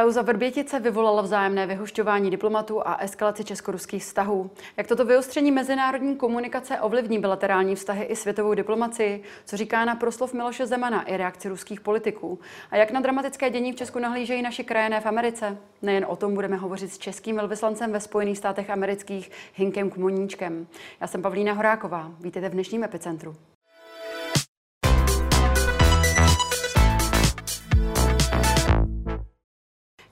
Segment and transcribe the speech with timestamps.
[0.00, 4.50] Kauza Vrbětice vyvolala vzájemné vyhošťování diplomatů a eskalaci česko-ruských vztahů.
[4.76, 9.22] Jak toto vyostření mezinárodní komunikace ovlivní bilaterální vztahy i světovou diplomaci?
[9.44, 12.38] Co říká na proslov Miloše Zemana i reakci ruských politiků?
[12.70, 15.58] A jak na dramatické dění v Česku nahlížejí naši krajené v Americe?
[15.82, 20.66] Nejen o tom budeme hovořit s českým velvyslancem ve Spojených státech amerických Hinkem Kmoníčkem.
[21.00, 22.10] Já jsem Pavlína Horáková.
[22.20, 23.36] Vítejte v dnešním epicentru.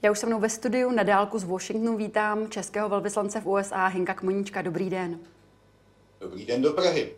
[0.05, 3.87] Já už se mnou ve studiu na dálku z Washingtonu vítám českého velvyslance v USA
[3.87, 4.63] Hinka Kmoníčka.
[4.63, 5.19] Dobrý den.
[6.21, 7.13] Dobrý den do Prahy.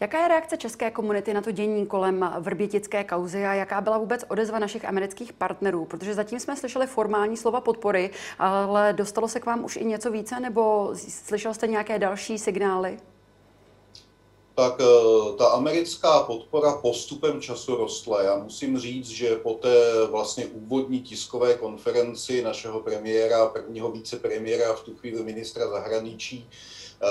[0.00, 4.24] Jaká je reakce české komunity na to dění kolem vrbětické kauzy a jaká byla vůbec
[4.28, 5.84] odezva našich amerických partnerů?
[5.84, 10.10] Protože zatím jsme slyšeli formální slova podpory, ale dostalo se k vám už i něco
[10.10, 12.98] více nebo slyšel jste nějaké další signály?
[14.54, 18.22] Tak eh, ta americká podpora postupem času rostla.
[18.22, 24.82] Já musím říct, že po té vlastně úvodní tiskové konferenci našeho premiéra, prvního vicepremiéra, v
[24.82, 27.06] tu chvíli ministra zahraničí, eh,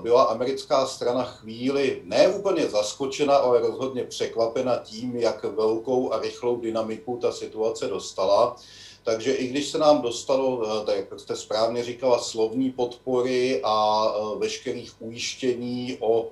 [0.00, 6.60] byla americká strana chvíli ne úplně zaskočena, ale rozhodně překvapena tím, jak velkou a rychlou
[6.60, 8.56] dynamiku ta situace dostala.
[9.02, 14.06] Takže i když se nám dostalo, eh, tak jak jste správně říkala, slovní podpory a
[14.38, 16.30] veškerých ujištění o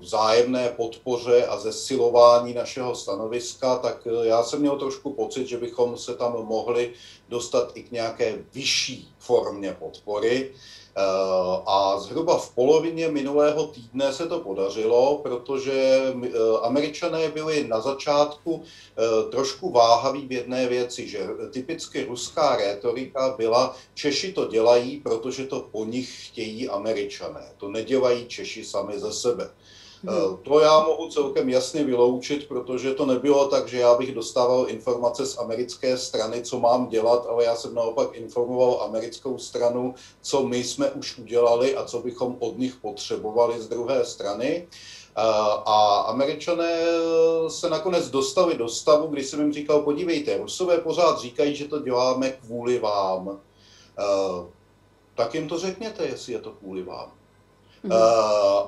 [0.00, 5.98] vzájemné podpoře a zesilování našeho stanoviska, tak eh, já jsem měl trošku pocit, že bychom
[5.98, 6.92] se tam mohli
[7.28, 10.52] dostat i k nějaké vyšší formě podpory.
[10.98, 16.30] Eh, a zhruba v polovině minulého týdne se to podařilo, protože eh,
[16.62, 21.18] američané byli na začátku eh, trošku váhaví v jedné věci, že
[21.50, 27.52] typicky ruská rétorika byla, Češi to dělají, protože to po nich chtějí američané.
[27.56, 29.50] To nedělají Češi sami ze sebe.
[30.02, 30.36] Hmm.
[30.36, 35.26] To já mohu celkem jasně vyloučit, protože to nebylo tak, že já bych dostával informace
[35.26, 40.64] z americké strany, co mám dělat, ale já jsem naopak informoval americkou stranu, co my
[40.64, 44.68] jsme už udělali a co bychom od nich potřebovali z druhé strany.
[45.66, 46.80] A američané
[47.48, 51.78] se nakonec dostali do stavu, kdy jsem jim říkal, podívejte, Rusové pořád říkají, že to
[51.78, 53.40] děláme kvůli vám.
[55.14, 57.17] Tak jim to řekněte, jestli je to kvůli vám.
[57.82, 57.92] Mm.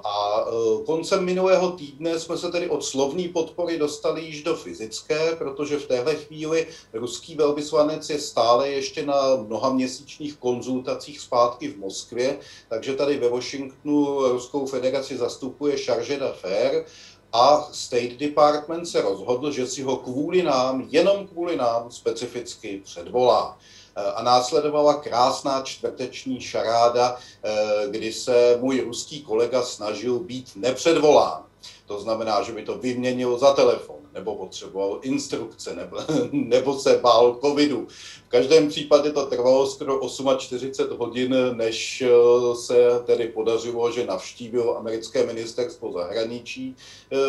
[0.04, 5.36] A e, koncem minulého týdne jsme se tedy od slovní podpory dostali již do fyzické,
[5.36, 11.78] protože v téhle chvíli ruský velvyslanec je stále ještě na mnoha měsíčních konzultacích zpátky v
[11.78, 12.38] Moskvě,
[12.68, 16.86] takže tady ve Washingtonu Ruskou federaci zastupuje Charge d'Affaires
[17.32, 23.58] a State Department se rozhodl, že si ho kvůli nám, jenom kvůli nám specificky předvolá.
[23.96, 31.42] Eh, a následovala krásná čtvrteční šaráda, eh, kdy se můj ruský kolega snažil být nepředvolán.
[31.86, 35.96] To znamená, že by to vyměnil za telefon, nebo potřeboval instrukce, nebo,
[36.32, 37.86] nebo se bál covidu.
[38.26, 40.00] V každém případě to trvalo skoro
[40.38, 42.08] 48 hodin, než eh,
[42.54, 42.74] se
[43.04, 46.76] tedy podařilo, že navštívil americké ministerstvo zahraničí,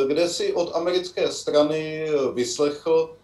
[0.08, 3.16] kde si od americké strany vyslechl,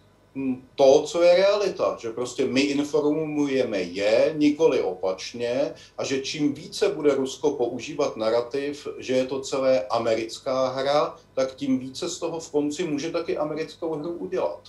[0.74, 6.88] to, co je realita, že prostě my informujeme je, nikoli opačně, a že čím více
[6.88, 12.40] bude Rusko používat narrativ, že je to celé americká hra, tak tím více z toho
[12.40, 14.60] v konci může taky americkou hru udělat.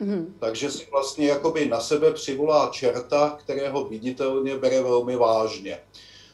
[0.00, 0.26] Mm-hmm.
[0.38, 5.78] Takže si vlastně jakoby na sebe přivolá čerta, kterého viditelně bere velmi vážně.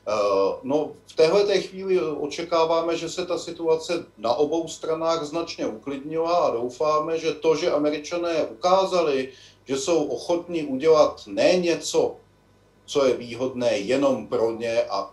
[0.08, 5.66] Eh, no, v téhle té chvíli očekáváme, že se ta situace na obou stranách značně
[5.66, 9.32] uklidnila a doufáme, že to, že američané ukázali,
[9.64, 12.16] že jsou ochotní udělat ne něco,
[12.86, 15.10] co je výhodné jenom pro ně a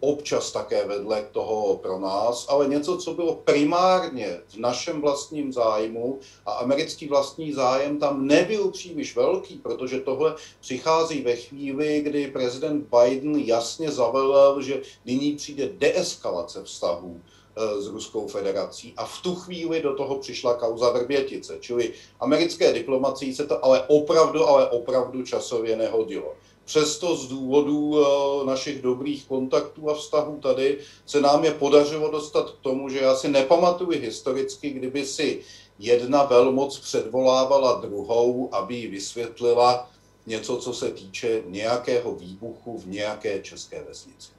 [0.00, 6.18] občas také vedle toho pro nás, ale něco, co bylo primárně v našem vlastním zájmu
[6.46, 12.86] a americký vlastní zájem tam nebyl příliš velký, protože tohle přichází ve chvíli, kdy prezident
[13.00, 17.20] Biden jasně zavelel, že nyní přijde deeskalace vztahů
[17.56, 22.72] eh, s Ruskou federací a v tu chvíli do toho přišla kauza Vrbětice, čili americké
[22.72, 26.34] diplomacii se to ale opravdu, ale opravdu časově nehodilo.
[26.66, 32.50] Přesto z důvodu eh, našich dobrých kontaktů a vztahů tady se nám je podařilo dostat
[32.50, 35.40] k tomu, že já si nepamatuji historicky, kdyby si
[35.78, 39.90] jedna velmoc předvolávala druhou, aby vysvětlila
[40.26, 44.30] něco, co se týče nějakého výbuchu v nějaké české vesnici.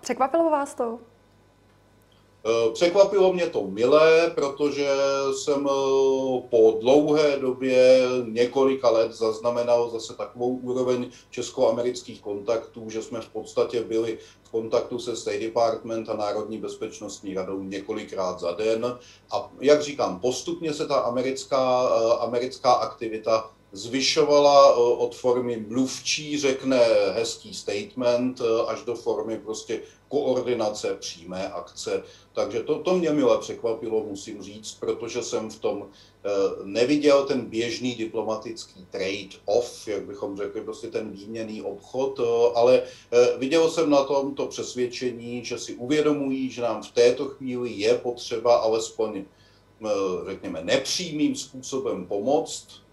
[0.00, 0.98] Překvapilo vás to?
[2.46, 4.88] Eh, překvapilo mě to milé, protože
[5.32, 13.20] jsem eh, po dlouhé době několika let zaznamenal zase takovou úroveň česko-amerických kontaktů, že jsme
[13.20, 18.98] v podstatě byli v kontaktu se State Department a Národní bezpečnostní radou několikrát za den.
[19.30, 26.80] A jak říkám, postupně se ta americká, eh, americká aktivita zvyšovala od formy mluvčí, řekne
[27.14, 32.02] hezký statement, až do formy prostě koordinace přímé akce.
[32.32, 36.30] Takže to, to mě milé překvapilo, musím říct, protože jsem v tom eh,
[36.64, 43.38] neviděl ten běžný diplomatický trade-off, jak bychom řekli, prostě ten výměný obchod, eh, ale eh,
[43.38, 47.94] viděl jsem na tom to přesvědčení, že si uvědomují, že nám v této chvíli je
[47.98, 49.24] potřeba alespoň,
[50.26, 52.83] řekněme, nepřímým způsobem pomoct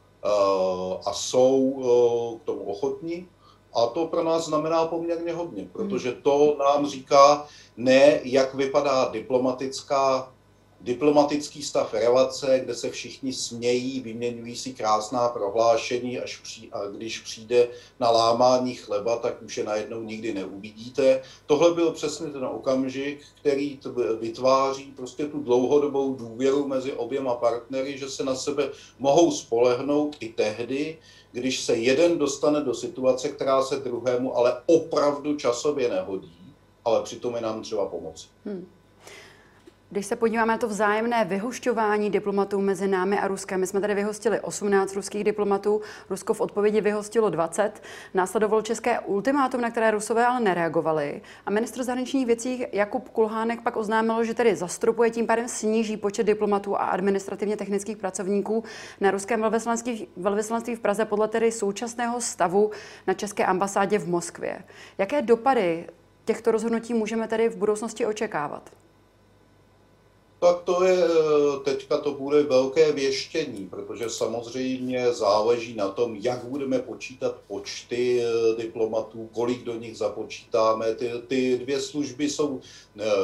[1.06, 3.28] a jsou k tomu ochotní.
[3.74, 7.46] A to pro nás znamená poměrně hodně, protože to nám říká
[7.78, 10.34] ne, jak vypadá diplomatická,
[10.84, 17.20] diplomatický stav relace, kde se všichni smějí, vyměňují si krásná prohlášení, až při, a když
[17.20, 17.68] přijde
[18.00, 21.22] na lámání chleba, tak už je najednou nikdy neuvidíte.
[21.46, 23.80] Tohle byl přesně ten okamžik, který
[24.20, 28.70] vytváří prostě tu dlouhodobou důvěru mezi oběma partnery, že se na sebe
[29.00, 30.98] mohou spolehnout i tehdy,
[31.32, 36.56] když se jeden dostane do situace, která se druhému ale opravdu časově nehodí,
[36.86, 38.28] ale přitom je nám třeba pomoci.
[38.46, 38.68] Hmm.
[39.94, 43.96] Když se podíváme na to vzájemné vyhošťování diplomatů mezi námi a Ruskem, my jsme tady
[43.96, 47.82] vyhostili 18 ruských diplomatů, Rusko v odpovědi vyhostilo 20.
[48.14, 51.22] Následovalo české ultimátum, na které Rusové ale nereagovali.
[51.46, 56.24] A ministr zahraničních věcí Jakub Kulhánek pak oznámil, že tedy zastropuje, tím pádem sníží počet
[56.24, 58.64] diplomatů a administrativně technických pracovníků
[59.02, 62.72] na ruském velvyslanství, velvyslanství v Praze podle tedy současného stavu
[63.08, 64.64] na české ambasádě v Moskvě.
[64.98, 65.88] Jaké dopady
[66.26, 68.81] těchto rozhodnutí můžeme tedy v budoucnosti očekávat?
[70.44, 70.98] Tak to je,
[71.64, 78.56] teďka to bude velké věštění, protože samozřejmě záleží na tom, jak budeme počítat počty eh,
[78.58, 80.96] diplomatů, kolik do nich započítáme.
[80.96, 82.62] Ty, ty dvě služby jsou,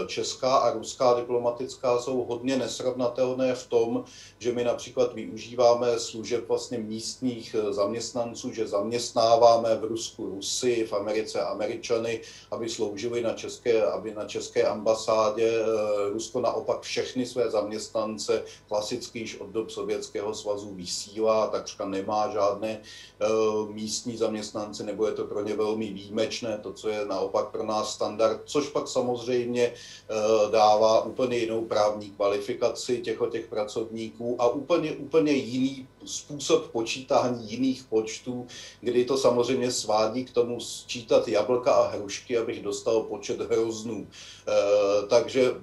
[0.07, 4.03] česká a ruská diplomatická, jsou hodně nesrovnatelné v tom,
[4.39, 10.93] že my například využíváme služeb vlastně místních eh, zaměstnanců, že zaměstnáváme v Rusku Rusy, v
[10.93, 12.21] Americe Američany,
[12.51, 15.63] aby sloužili na české, aby na české ambasádě.
[16.13, 22.29] Rusko naopak všech všechny své zaměstnance klasicky již od dob Sovětského svazu vysílá, takřka nemá
[22.29, 22.81] žádné
[23.71, 27.93] místní zaměstnance, nebo je to pro ně velmi výjimečné, to, co je naopak pro nás
[27.93, 34.91] standard, což pak samozřejmě uh, dává úplně jinou právní kvalifikaci těch těch pracovníků a úplně,
[34.91, 38.47] úplně jiný způsob počítání jiných počtů,
[38.81, 44.07] kdy to samozřejmě svádí k tomu sčítat jablka a hrušky, abych dostal počet hroznů.
[44.07, 45.55] E, takže e,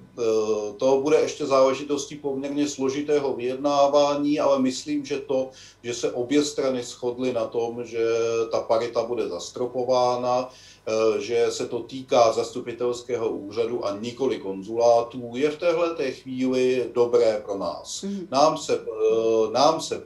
[0.77, 5.49] to bude ještě záležitostí poměrně složitého vyjednávání, ale myslím, že to,
[5.83, 8.05] že se obě strany shodly na tom, že
[8.51, 10.74] ta parita bude zastropována, Eh,
[11.17, 17.41] že se to týká zastupitelského úřadu a nikoli konzulátů, je v téhle té chvíli dobré
[17.45, 18.01] pro nás.
[18.01, 18.27] Mm.
[18.31, 20.03] Nám, se, eh, nám se,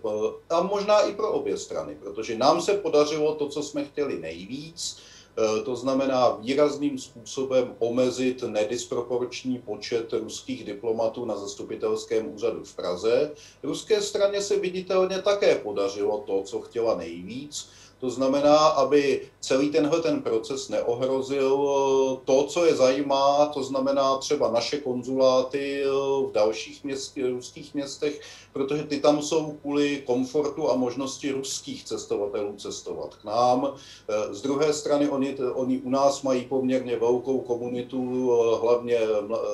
[0.50, 4.98] a možná i pro obě strany, protože nám se podařilo to, co jsme chtěli nejvíc,
[5.38, 13.31] eh, to znamená výrazným způsobem omezit nedisproporční počet ruských diplomatů na zastupitelském úřadu v Praze.
[13.64, 20.01] Ruské straně se viditelně také podařilo to, co chtěla nejvíc, to znamená, aby celý tenhle
[20.01, 25.88] ten proces neohrozil eh, to, co je zajímá, to znamená třeba naše konzuláty eh,
[26.28, 28.22] v dalších měst, ruských městech,
[28.54, 33.73] protože ty tam jsou kvůli komfortu a možnosti ruských cestovatelů cestovat k nám.
[34.09, 38.31] Eh, z druhé strany oni, oni u nás mají poměrně velkou komunitu,
[38.62, 39.00] hlavně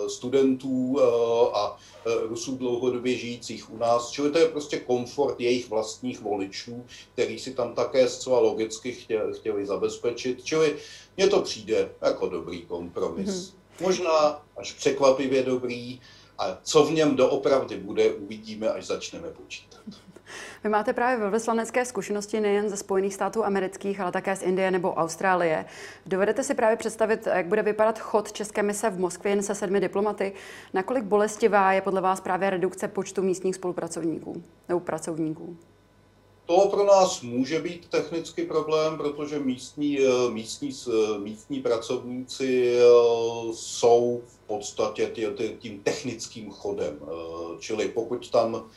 [0.07, 0.99] studentů
[1.53, 7.39] a Rusů dlouhodobě žijících u nás, čili to je prostě komfort jejich vlastních voličů, který
[7.39, 10.75] si tam také zcela logicky chtěli, chtěli zabezpečit, čili
[11.17, 13.29] mně to přijde jako dobrý kompromis.
[13.29, 13.83] Mm-hmm.
[13.83, 16.01] Možná až překvapivě dobrý,
[16.37, 19.81] a co v něm doopravdy bude, uvidíme, až začneme počítat.
[20.63, 24.93] Vy máte právě velvyslanecké zkušenosti nejen ze Spojených států amerických, ale také z Indie nebo
[24.93, 25.65] Austrálie.
[26.05, 29.79] Dovedete si právě představit, jak bude vypadat chod České mise v Moskvě jen se sedmi
[29.79, 30.33] diplomaty?
[30.73, 35.57] Nakolik bolestivá je podle vás právě redukce počtu místních spolupracovníků nebo pracovníků?
[36.45, 42.81] To pro nás může být technický problém, protože místní, eh, místní, eh, místní pracovníci eh,
[43.53, 45.11] jsou v podstatě
[45.59, 46.99] tím technickým chodem.
[47.59, 48.69] Čili pokud tam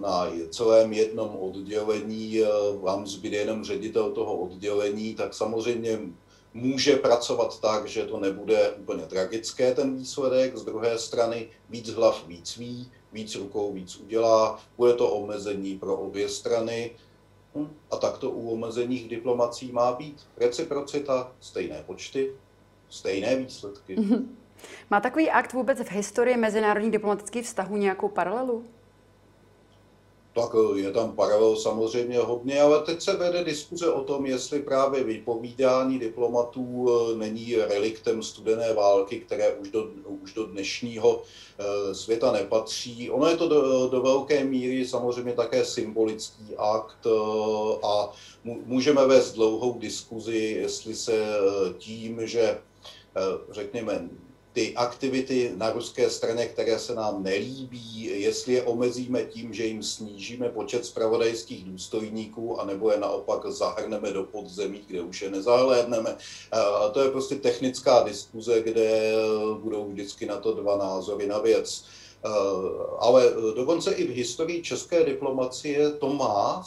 [0.00, 2.40] na celém jednom oddělení
[2.80, 5.98] vám zbyde jenom ředitel toho oddělení, tak samozřejmě
[6.54, 10.56] může pracovat tak, že to nebude úplně tragické ten výsledek.
[10.56, 15.96] Z druhé strany víc hlav víc ví, víc rukou víc udělá, bude to omezení pro
[15.96, 16.90] obě strany.
[17.54, 20.26] Hm, a tak to u omezených diplomací má být.
[20.36, 22.32] Reciprocita, stejné počty,
[22.88, 23.96] stejné výsledky.
[24.90, 28.64] Má takový akt vůbec v historii mezinárodních diplomatických vztahů nějakou paralelu?
[30.32, 34.62] Tak eh, je tam paralel samozřejmě hodně, ale teď se vede diskuze o tom, jestli
[34.62, 41.22] právě vypovídání diplomatů eh, není reliktem studené války, které už do, už do dnešního
[41.58, 43.10] eh, světa nepatří.
[43.10, 47.06] Ono je to do, do velké míry samozřejmě také symbolický akt
[47.82, 48.12] a
[48.44, 51.24] můžeme vést dlouhou diskuzi, jestli se
[51.78, 52.58] tím, že
[53.50, 54.08] řekněme,
[54.60, 59.82] ty aktivity na ruské straně, které se nám nelíbí, jestli je omezíme tím, že jim
[59.82, 66.16] snížíme počet spravodajských důstojníků, anebo je naopak zahrneme do podzemí, kde už je nezahlédneme.
[66.52, 69.12] A to je prostě technická diskuze, kde
[69.60, 71.84] budou vždycky na to dva názory na věc.
[72.24, 72.28] Eh,
[72.98, 76.64] ale dokonce i v historii české diplomacie to má,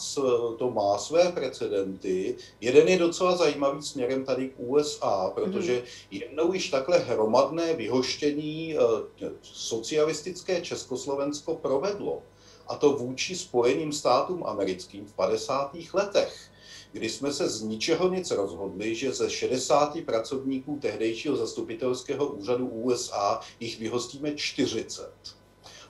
[0.58, 2.36] to má své precedenty.
[2.62, 5.84] Jeden je docela zajímavý směrem tady k USA, protože mhm.
[6.12, 12.22] jednou již takhle hromadné vyhoštění eh, socialistické Československo provedlo.
[12.68, 15.72] A to vůči Spojeným státům americkým v 50.
[15.94, 16.50] letech
[16.92, 23.40] kdy jsme se z ničeho nic rozhodli, že ze 60 pracovníků tehdejšího zastupitelského úřadu USA
[23.60, 25.12] jich vyhostíme 40.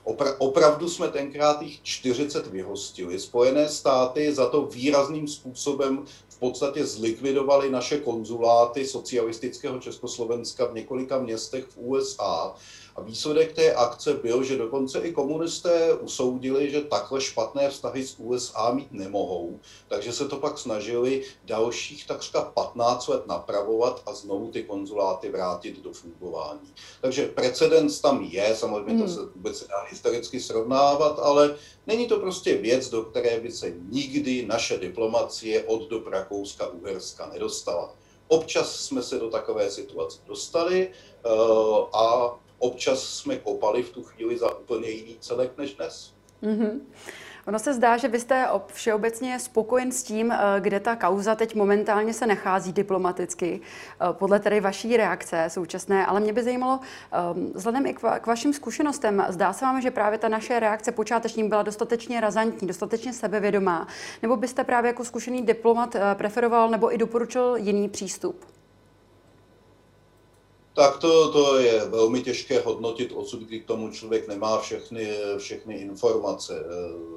[0.04, 3.20] Opra- opravdu jsme tenkrát jich 40 vyhostili.
[3.20, 11.18] Spojené státy za to výrazným způsobem v podstatě zlikvidovali naše konzuláty socialistického Československa v několika
[11.18, 12.54] městech v USA
[12.96, 18.18] a výsledek té akce byl, že dokonce i komunisté usoudili, že takhle špatné vztahy s
[18.18, 24.50] USA mít nemohou, takže se to pak snažili dalších takřka 15 let napravovat a znovu
[24.50, 26.74] ty konzuláty vrátit do fungování.
[27.00, 29.02] Takže precedens tam je, samozřejmě hmm.
[29.02, 33.72] to se vůbec dá historicky srovnávat, ale není to prostě věc, do které by se
[33.88, 37.94] nikdy naše diplomacie od do Rakouska-Uherska nedostala.
[38.28, 40.88] Občas jsme se do takové situace dostali
[41.26, 46.14] uh, a občas jsme kopali v tu chvíli za úplně jiný celek než dnes.
[46.42, 46.80] Mm-hmm.
[47.46, 51.54] Ono se zdá, že vy jste všeobecně spokojen s tím, eh, kde ta kauza teď
[51.54, 56.80] momentálně se nachází diplomaticky, eh, podle tedy vaší reakce současné, ale mě by zajímalo,
[57.12, 61.48] ehm, vzhledem i k vašim zkušenostem, zdá se vám, že právě ta naše reakce počáteční
[61.48, 63.88] byla dostatečně razantní, dostatečně sebevědomá,
[64.22, 68.44] nebo byste právě jako zkušený diplomat eh, preferoval nebo i doporučil jiný přístup?
[70.74, 75.74] Tak to, to je velmi těžké hodnotit odsud, kdy k tomu člověk nemá všechny, všechny
[75.74, 76.64] informace.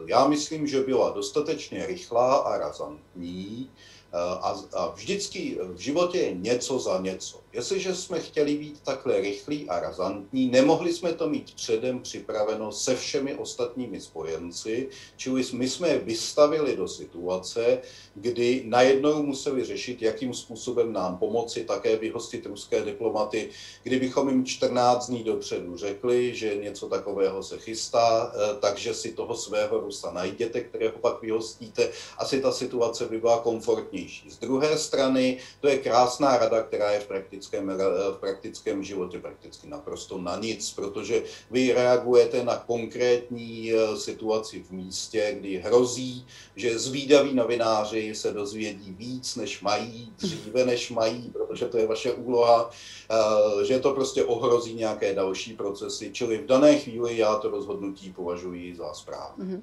[0.06, 3.70] Já myslím, že byla dostatečně rychlá a razantní
[4.14, 7.40] a, a vždycky v životě je něco za něco.
[7.58, 12.96] Jestliže jsme chtěli být takhle rychlí a razantní, nemohli jsme to mít předem připraveno se
[12.96, 17.82] všemi ostatními spojenci, čili my jsme je vystavili do situace,
[18.16, 23.50] kdy najednou museli řešit, jakým způsobem nám pomoci také vyhostit ruské diplomaty,
[23.84, 29.36] kdybychom jim 14 dní dopředu řekli, že něco takového se chystá, eh, takže si toho
[29.36, 34.30] svého Rusa najděte, kterého pak vyhostíte, asi ta situace by byla komfortnější.
[34.30, 37.78] Z druhé strany, to je krásná rada, která je v praktické praktickém,
[38.14, 44.72] v praktickém životě prakticky naprosto na nic, protože vy reagujete na konkrétní eh, situaci v
[44.72, 46.26] místě, kdy hrozí,
[46.56, 52.12] že zvídaví novináři se dozvědí víc, než mají, dříve než mají, protože to je vaše
[52.14, 52.70] úloha,
[53.12, 56.10] eh, že to prostě ohrozí nějaké další procesy.
[56.14, 59.46] Čili v dané chvíli já to rozhodnutí považuji za správné.
[59.46, 59.62] Mm-hmm.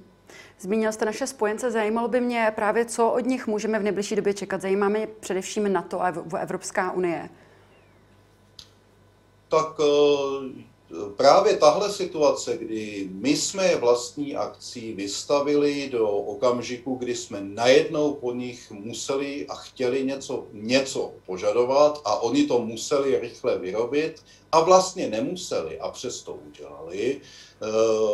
[0.61, 4.35] Zmínil jste naše spojence, zajímalo by mě právě, co od nich můžeme v nejbližší době
[4.35, 4.61] čekat.
[4.61, 7.29] Zajímá mě především NATO a Evropská unie
[9.55, 17.41] tak eh, právě tahle situace, kdy my jsme vlastní akcí vystavili do okamžiku, kdy jsme
[17.41, 24.23] najednou po nich museli a chtěli něco, něco požadovat a oni to museli rychle vyrobit
[24.53, 27.67] a vlastně nemuseli a přesto udělali, eh,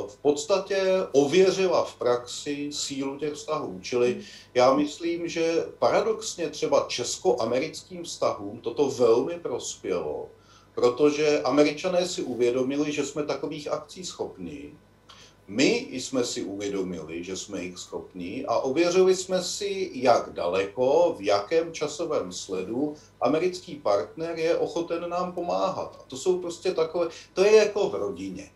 [0.08, 0.80] v podstatě
[1.12, 3.80] ověřila v praxi sílu těch vztahů.
[3.82, 4.20] Čili
[4.54, 10.28] já myslím, že paradoxně třeba česko-americkým vztahům toto velmi prospělo,
[10.80, 14.72] protože američané si uvědomili, že jsme takových akcí schopní.
[15.48, 21.22] My jsme si uvědomili, že jsme jich schopní a ověřili jsme si, jak daleko, v
[21.22, 25.96] jakém časovém sledu americký partner je ochoten nám pomáhat.
[26.00, 28.50] A to jsou prostě takové, to je jako v rodině.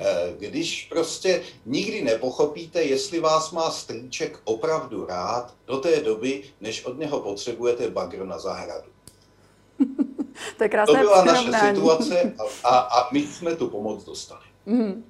[0.00, 6.84] Eh, když prostě nikdy nepochopíte, jestli vás má strýček opravdu rád do té doby, než
[6.84, 8.90] od něho potřebujete bagr na zahradu.
[10.56, 12.32] to je krásné To byla naše situace
[12.64, 14.40] a, a, a my jsme tu pomoc dostali.
[14.66, 15.04] Mm.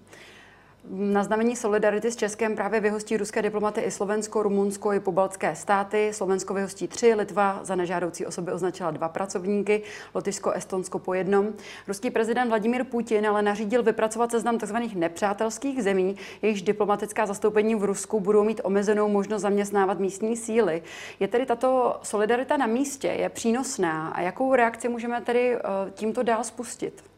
[0.91, 6.11] Na znamení solidarity s Českem právě vyhostí ruské diplomaty i Slovensko, Rumunsko i pobaltské státy.
[6.13, 9.83] Slovensko vyhostí tři, Litva za nežádoucí osoby označila dva pracovníky,
[10.15, 11.53] Lotyšsko, Estonsko po jednom.
[11.89, 14.77] Ruský prezident Vladimír Putin ale nařídil vypracovat seznam tzv.
[14.95, 20.83] nepřátelských zemí, jejichž diplomatická zastoupení v Rusku budou mít omezenou možnost zaměstnávat místní síly.
[21.21, 25.61] Je tedy tato solidarita na místě, je přínosná a jakou reakci můžeme tedy eh,
[25.95, 27.12] tímto dál spustit?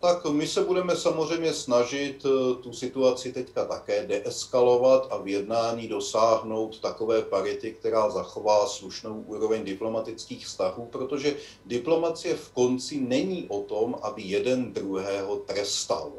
[0.00, 5.88] Tak my se budeme samozřejmě snažit eh, tu situaci teďka také deeskalovat a v jednání
[5.88, 11.36] dosáhnout takové parity, která zachová slušnou úroveň diplomatických vztahů, protože
[11.66, 16.12] diplomacie v konci není o tom, aby jeden druhého trestal.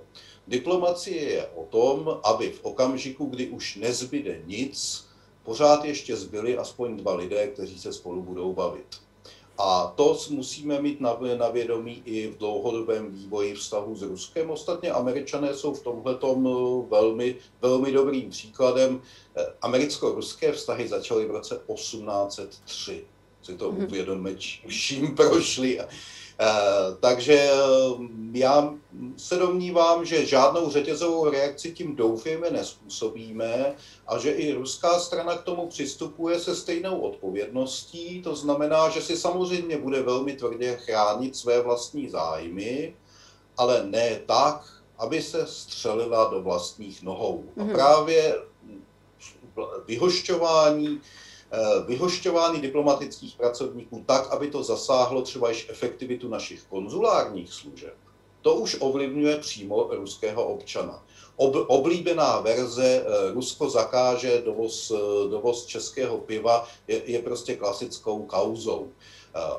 [0.48, 5.06] Diplomacie je o tom, aby v okamžiku, kdy už nezbyde nic,
[5.44, 9.07] pořád ještě zbyli aspoň dva lidé, kteří se spolu budou bavit.
[9.58, 14.50] A to musíme mít na, na vědomí i v dlouhodobém vývoji vztahu s Ruskem.
[14.50, 19.02] Ostatně američané jsou v tomhle eh, velmi, velmi dobrým příkladem.
[19.36, 23.06] Eh, americko-ruské vztahy začaly v roce 1803.
[23.42, 23.86] Si to mm-hmm.
[23.86, 24.36] uvědomíme,
[24.68, 25.80] čím prošli.
[26.40, 27.58] Eh, takže eh,
[28.32, 28.74] já
[29.18, 33.74] se domnívám, že žádnou řetězovou reakci tím doufejme nespůsobíme
[34.08, 38.22] a že i ruská strana k tomu přistupuje se stejnou odpovědností.
[38.22, 42.96] To znamená, že si samozřejmě bude velmi tvrdě chránit své vlastní zájmy,
[43.58, 47.44] ale ne tak, aby se střelila do vlastních nohou.
[47.58, 47.74] A mhm.
[47.74, 48.36] právě
[49.86, 51.02] vyhošťování
[51.86, 57.94] vyhošťování diplomatických pracovníků tak, aby to zasáhlo třeba již efektivitu našich konzulárních služeb,
[58.42, 61.04] to už ovlivňuje přímo ruského občana.
[61.36, 68.26] Ob, oblíbená verze eh, Rusko zakáže dovoz, eh, dovoz českého piva je, je prostě klasickou
[68.26, 68.92] kauzou.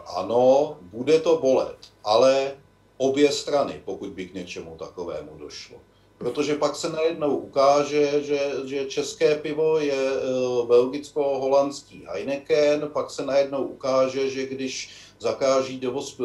[0.07, 2.57] Ano, bude to bolet, ale
[2.97, 5.79] obě strany, pokud by k něčemu takovému došlo
[6.19, 13.25] protože pak se najednou ukáže, že, že české pivo je eh, belgicko-holandský Heineken, pak se
[13.25, 16.25] najednou ukáže, že když zakáží dovoz eh,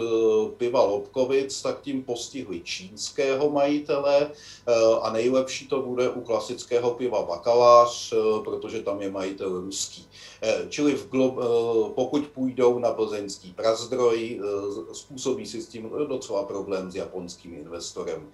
[0.57, 7.21] piva Lobkovic, tak tím postihli čínského majitele eh, a nejlepší to bude u klasického piva
[7.21, 10.07] Bakalář, protože tam je majitel ruský.
[10.69, 14.41] Čili v glo- pokud půjdou na plzeňský prazdroj,
[14.91, 18.29] způsobí si s tím docela problém s japonským investorem.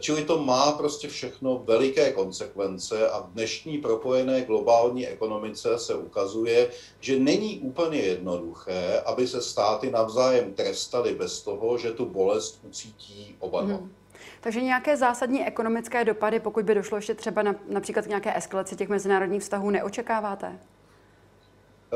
[0.00, 6.70] Čili to má prostě všechno veliké konsekvence a v dnešní propojené globální ekonomice se ukazuje,
[7.00, 13.36] že není úplně jednoduché, aby se státy navzájem trestaly bez toho, že tu bolest ucítí
[13.38, 13.76] oba dva.
[13.76, 13.92] Hmm.
[14.40, 18.76] Takže nějaké zásadní ekonomické dopady, pokud by došlo ještě třeba na, například k nějaké eskalaci
[18.76, 20.58] těch mezinárodních vztahů, neočekáváte?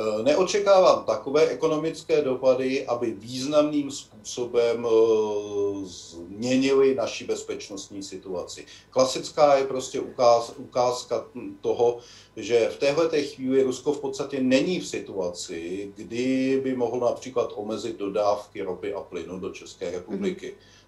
[0.01, 4.91] Eh, neočekávám takové ekonomické dopady, aby významným způsobem eh,
[5.85, 8.67] změnili naši bezpečnostní situaci.
[8.91, 11.27] Klasická je prostě ukáz, ukázka
[11.61, 11.99] toho,
[12.37, 17.97] že v téhle chvíli Rusko v podstatě není v situaci, kdy by mohl například omezit
[17.97, 20.47] dodávky ropy a plynu do České republiky.
[20.47, 20.81] Mm-hmm.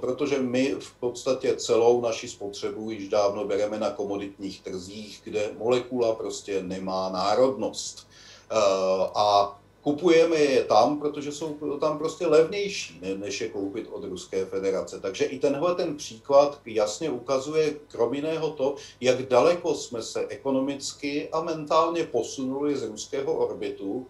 [0.00, 6.14] Protože my v podstatě celou naši spotřebu již dávno bereme na komoditních trzích, kde molekula
[6.14, 8.07] prostě nemá národnost.
[8.50, 14.46] Eh, a kupujeme je tam, protože jsou tam prostě levnější, než je koupit od Ruské
[14.46, 15.00] federace.
[15.00, 21.28] Takže i tenhle ten příklad jasně ukazuje krom jiného to, jak daleko jsme se ekonomicky
[21.28, 24.06] a mentálně posunuli z ruského orbitu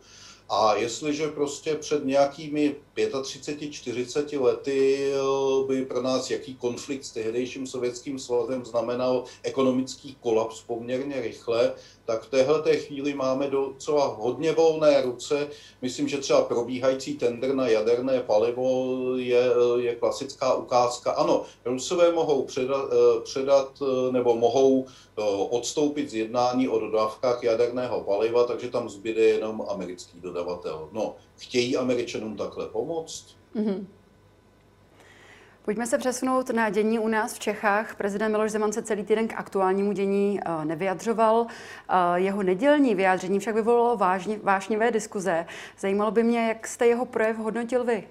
[0.49, 7.67] a jestliže prostě před nějakými 35-40 lety eh, by pro nás jaký konflikt s tehdejším
[7.67, 11.73] sovětským svazem znamenal ekonomický kolaps poměrně rychle,
[12.05, 15.49] tak v téhle chvíli máme docela hodně volné ruce.
[15.83, 21.11] Myslím, že třeba probíhající tender na jaderné palivo je, je klasická ukázka.
[21.11, 24.87] Ano, Rusové mohou předat, eh, předat eh, nebo mohou
[25.51, 30.88] odstoupit z jednání o dodávkách jaderného paliva, takže tam zbyde jenom americký dodavatel.
[30.92, 33.37] No, chtějí američanům takhle pomoct?
[33.57, 33.87] Mm-hmm.
[35.64, 37.96] Pojďme se přesunout na dění u nás v Čechách.
[37.96, 41.46] Prezident Miloš Zeman se celý týden k aktuálnímu dění eh, nevyjadřoval.
[41.48, 45.46] Eh, jeho nedělní vyjádření však vyvolalo vážně, vášnivé diskuze.
[45.79, 48.09] Zajímalo by mě, jak jste jeho projev hodnotil vy?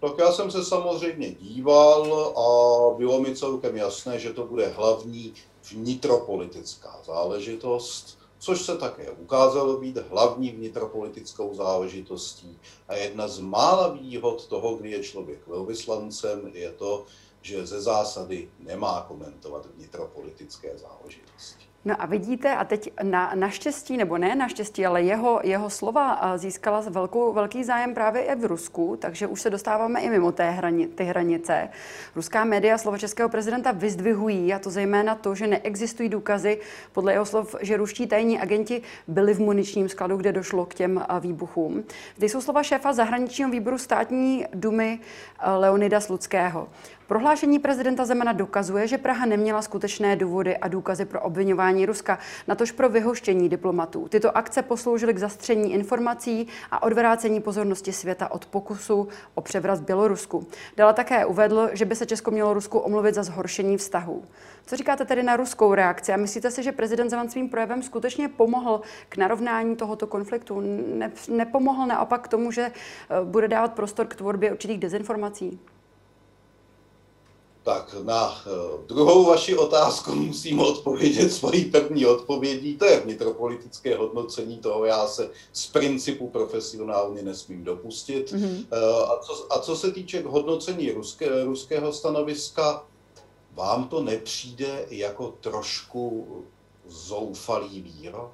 [0.00, 5.34] Tak já jsem se samozřejmě díval a bylo mi celkem jasné, že to bude hlavní
[5.70, 12.58] vnitropolitická záležitost což se také ukázalo být hlavní vnitropolitickou záležitostí.
[12.88, 17.06] A jedna z mála výhod toho, kdy je člověk velvyslancem, je to,
[17.42, 21.67] že ze zásady nemá komentovat vnitropolitické záležitosti.
[21.84, 26.80] No a vidíte, a teď na, naštěstí, nebo ne naštěstí, ale jeho, jeho slova získala
[26.80, 30.86] velkou, velký zájem právě i v Rusku, takže už se dostáváme i mimo té hrani,
[30.86, 31.68] ty hranice.
[32.16, 36.60] Ruská média slova českého prezidenta vyzdvihují, a to zejména to, že neexistují důkazy
[36.92, 41.04] podle jeho slov, že ruští tajní agenti byli v muničním skladu, kde došlo k těm
[41.20, 41.84] výbuchům.
[42.16, 45.00] Zde jsou slova šéfa zahraničního výboru státní dumy
[45.56, 46.68] Leonida Sluckého.
[47.08, 52.18] Prohlášení prezidenta Zemana dokazuje, že Praha neměla skutečné důvody a důkazy pro obvinování Ruska,
[52.48, 54.08] natož pro vyhoštění diplomatů.
[54.08, 59.84] Tyto akce posloužily k zastření informací a odvrácení pozornosti světa od pokusu o převrat v
[59.84, 60.46] Bělorusku.
[60.76, 64.24] Dala také uvedl, že by se Česko mělo Rusku omluvit za zhoršení vztahů.
[64.66, 66.12] Co říkáte tedy na ruskou reakci?
[66.12, 70.60] A myslíte si, že prezident Zeman svým projevem skutečně pomohl k narovnání tohoto konfliktu?
[70.94, 75.60] Ne, nepomohl naopak k tomu, že eh, bude dávat prostor k tvorbě určitých dezinformací?
[77.68, 78.50] Tak na eh,
[78.86, 82.76] druhou vaši otázku musím odpovědět svojí první odpovědí.
[82.76, 88.32] To je vnitropolitické hodnocení toho, já se z principu profesionálně nesmím dopustit.
[88.32, 88.66] Mm-hmm.
[89.04, 92.84] A, co, a co se týče hodnocení ruské, ruského stanoviska,
[93.52, 96.26] vám to nepřijde jako trošku
[96.86, 98.32] zoufalý výrok?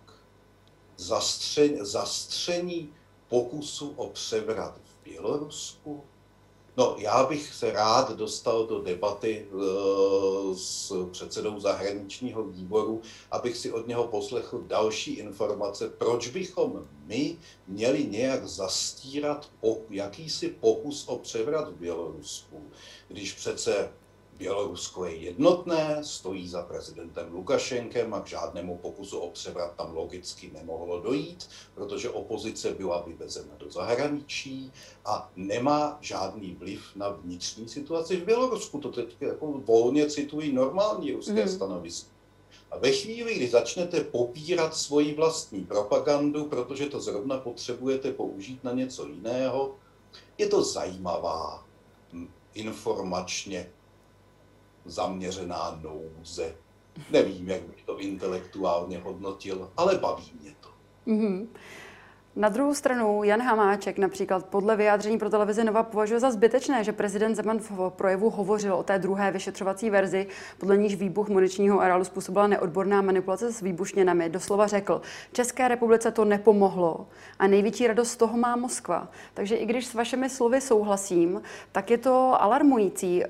[0.96, 2.92] Zastření, zastření
[3.28, 6.04] pokusu o převrat v Bělorusku?
[6.76, 13.72] No, já bych se rád dostal do debaty uh, s předsedou zahraničního výboru, abych si
[13.72, 19.50] od něho poslechl další informace, proč bychom my měli nějak zastírat
[19.90, 22.62] jakýsi pokus o převrat v Bělorusku,
[23.08, 23.92] když přece
[24.38, 30.50] Bělorusko je jednotné, stojí za prezidentem Lukašenkem a k žádnému pokusu o převrat tam logicky
[30.54, 34.72] nemohlo dojít, protože opozice byla vyvezena do zahraničí
[35.04, 38.80] a nemá žádný vliv na vnitřní situaci v Bělorusku.
[38.80, 41.48] To teď jako volně citují normální ruské mm.
[41.48, 42.10] stanovisko.
[42.70, 48.72] A ve chvíli, kdy začnete popírat svoji vlastní propagandu, protože to zrovna potřebujete použít na
[48.72, 49.74] něco jiného,
[50.38, 51.66] je to zajímavá
[52.12, 53.70] hm, informačně
[54.84, 56.54] zaměřená nouze.
[57.10, 60.68] Nevím, jak bych to intelektuálně hodnotil, ale baví mě to.
[61.06, 61.46] Mm-hmm.
[62.36, 66.92] Na druhou stranu Jan Hamáček například podle vyjádření pro televizi Nova považuje za zbytečné, že
[66.92, 70.26] prezident Zeman v projevu hovořil o té druhé vyšetřovací verzi,
[70.58, 74.28] podle níž výbuch muničního areálu způsobila neodborná manipulace s výbušněnami.
[74.28, 77.06] Doslova řekl, České republice to nepomohlo
[77.38, 79.08] a největší radost z toho má Moskva.
[79.34, 81.42] Takže i když s vašimi slovy souhlasím,
[81.72, 83.28] tak je to alarmující, eh,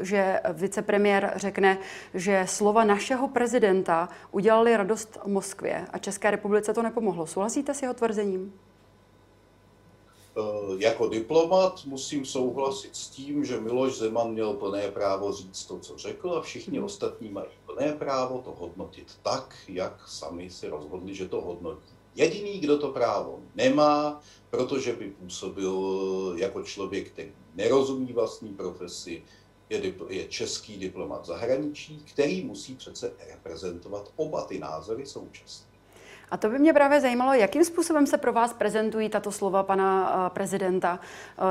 [0.00, 1.78] že vicepremiér řekne,
[2.14, 7.26] že slova našeho prezidenta udělali radost Moskvě a České republice to nepomohlo.
[7.26, 8.43] Souhlasíte s jeho tvrzením?
[10.36, 15.78] Eh, jako diplomat musím souhlasit s tím, že Miloš Zeman měl plné právo říct to,
[15.78, 16.84] co řekl a všichni hmm.
[16.84, 21.94] ostatní mají plné právo to hodnotit tak, jak sami si rozhodli, že to hodnotí.
[22.14, 24.20] Jediný, kdo to právo nemá,
[24.50, 29.22] protože by působil jako člověk, který nerozumí vlastní profesi,
[29.70, 35.73] je, dipl- je český diplomat zahraničí, který musí přece reprezentovat oba ty názory současně.
[36.30, 40.12] A to by mě právě zajímalo, jakým způsobem se pro vás prezentují tato slova pana
[40.26, 41.00] eh, prezidenta.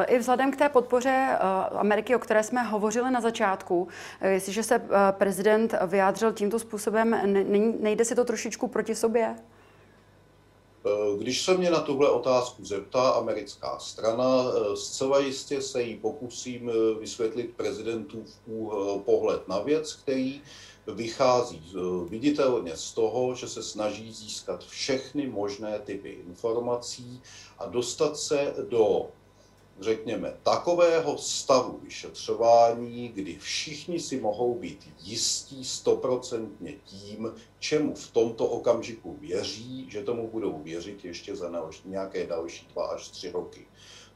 [0.01, 1.37] Eh, I vzhledem k té podpoře eh,
[1.75, 3.87] Ameriky, o které jsme hovořili na začátku,
[4.21, 4.81] jestliže se
[5.11, 7.19] prezident vyjádřil tímto způsobem,
[7.79, 9.35] nejde si to trošičku proti sobě?
[11.17, 14.43] Když se mě na tuhle otázku zeptá americká strana,
[14.75, 18.29] zcela jistě se jí pokusím vysvětlit prezidentův
[19.05, 20.41] pohled na věc, který
[20.87, 21.73] vychází
[22.09, 27.21] viditelně z toho, že se snaží získat všechny možné typy informací
[27.57, 29.09] a dostat se do,
[29.79, 38.45] řekněme, takového stavu vyšetřování, kdy všichni si mohou být jistí stoprocentně tím, čemu v tomto
[38.45, 43.67] okamžiku věří, že tomu budou věřit ještě za nějaké další dva až tři roky.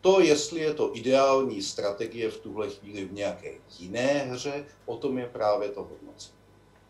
[0.01, 5.17] To, jestli je to ideální strategie v tuhle chvíli v nějaké jiné hře, o tom
[5.17, 6.36] je právě to hodnocení.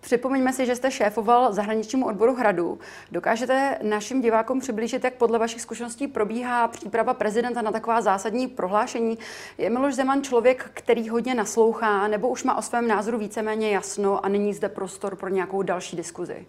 [0.02, 2.80] Připomeňme si, že jste šéfoval zahraničnímu odboru Hradu.
[3.12, 9.18] Dokážete našim divákům přiblížit, jak podle vašich zkušeností probíhá příprava prezidenta na taková zásadní prohlášení?
[9.58, 14.26] Je Miloš Zeman člověk, který hodně naslouchá, nebo už má o svém názoru víceméně jasno
[14.26, 16.46] a není zde prostor pro nějakou další diskuzi?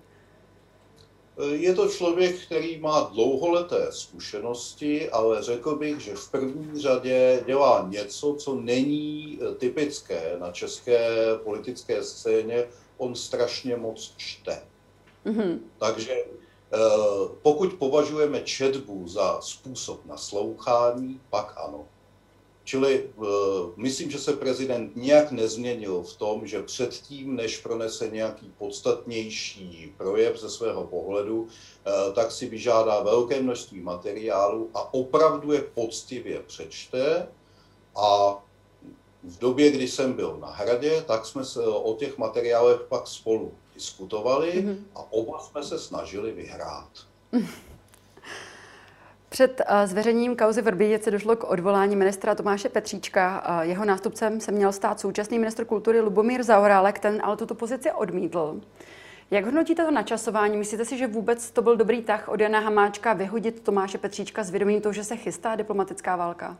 [1.53, 7.87] Je to člověk, který má dlouholeté zkušenosti, ale řekl bych, že v první řadě dělá
[7.89, 11.09] něco, co není typické na české
[11.45, 12.65] politické scéně,
[12.99, 14.63] on strašně moc čte.
[15.27, 15.59] Mm-hmm.
[15.79, 16.79] Takže eh,
[17.43, 21.87] pokud považujeme četbu za způsob naslouchání, pak ano.
[22.69, 23.27] Čili uh,
[23.77, 30.41] myslím, že se prezident nijak nezměnil v tom, že předtím, než pronese nějaký podstatnější projev
[30.41, 31.49] ze svého pohledu, uh,
[32.15, 37.29] tak si vyžádá velké množství materiálu a opravdu je poctivě přečte.
[37.97, 38.39] A
[39.23, 43.53] v době, kdy jsem byl na hradě, tak jsme se o těch materiálech pak spolu
[43.75, 44.77] diskutovali mm-hmm.
[44.95, 46.89] a oba jsme se snažili vyhrát.
[49.29, 53.45] Před eh, zveřejněním kauzy Vrbětice došlo k odvolání ministra Tomáše Petříčka.
[53.63, 58.61] Jeho nástupcem se měl stát současný ministr kultury Lubomír Zaorálek, ten ale tuto pozici odmítl.
[59.31, 60.57] Jak hodnotíte to načasování?
[60.57, 64.51] Myslíte si, že vůbec to byl dobrý tah od Jana Hamáčka vyhodit Tomáše Petříčka s
[64.51, 66.57] vědomím toho, že se chystá diplomatická válka?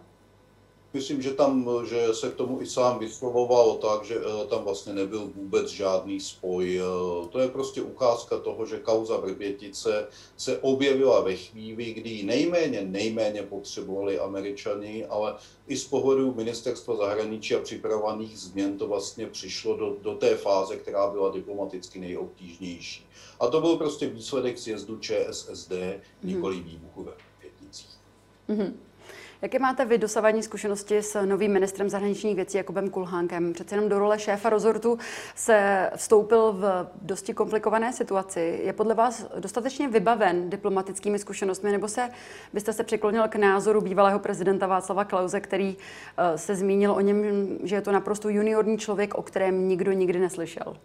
[0.93, 4.93] Myslím, že tam, že se k tomu i sám vyslovoval tak, že eh, tam vlastně
[4.93, 6.81] nebyl vůbec žádný spoj.
[6.81, 12.83] Eh, to je prostě ukázka toho, že kauza Vrbětice se objevila ve chvíli, kdy nejméně,
[12.83, 15.35] nejméně potřebovali američani, ale
[15.67, 20.77] i z pohledu ministerstva zahraničí a připravovaných změn to vlastně přišlo do, do té fáze,
[20.77, 23.07] která byla diplomaticky nejobtížnější.
[23.41, 26.01] A to byl prostě výsledek sjezdu ČSSD, mm-hmm.
[26.23, 27.99] nikoli výbuchu ve Vrběticích.
[28.49, 28.88] Mm-hmm.
[29.43, 33.53] Jaké máte vy dosavadní zkušenosti s novým ministrem zahraničních věcí Jakubem Kulhánkem?
[33.53, 34.99] Přece jenom do role šéfa rozortu
[35.35, 38.61] se vstoupil v dosti komplikované situaci.
[38.65, 42.09] Je podle vás dostatečně vybaven diplomatickými zkušenostmi, nebo se
[42.53, 45.77] byste se přiklonil k názoru bývalého prezidenta Václava Klauze, který
[46.17, 50.19] eh, se zmínil o něm, že je to naprosto juniorní člověk, o kterém nikdo nikdy
[50.19, 50.77] neslyšel?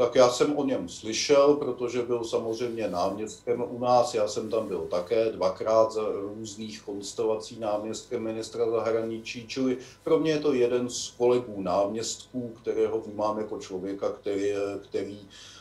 [0.00, 4.14] Tak já jsem o něm slyšel, protože byl samozřejmě náměstkem u nás.
[4.14, 10.30] Já jsem tam byl také dvakrát za různých konstelací náměstkem ministra zahraničí, čili pro mě
[10.30, 15.18] je to jeden z kolegů náměstků, kterého vnímám jako člověka, který, který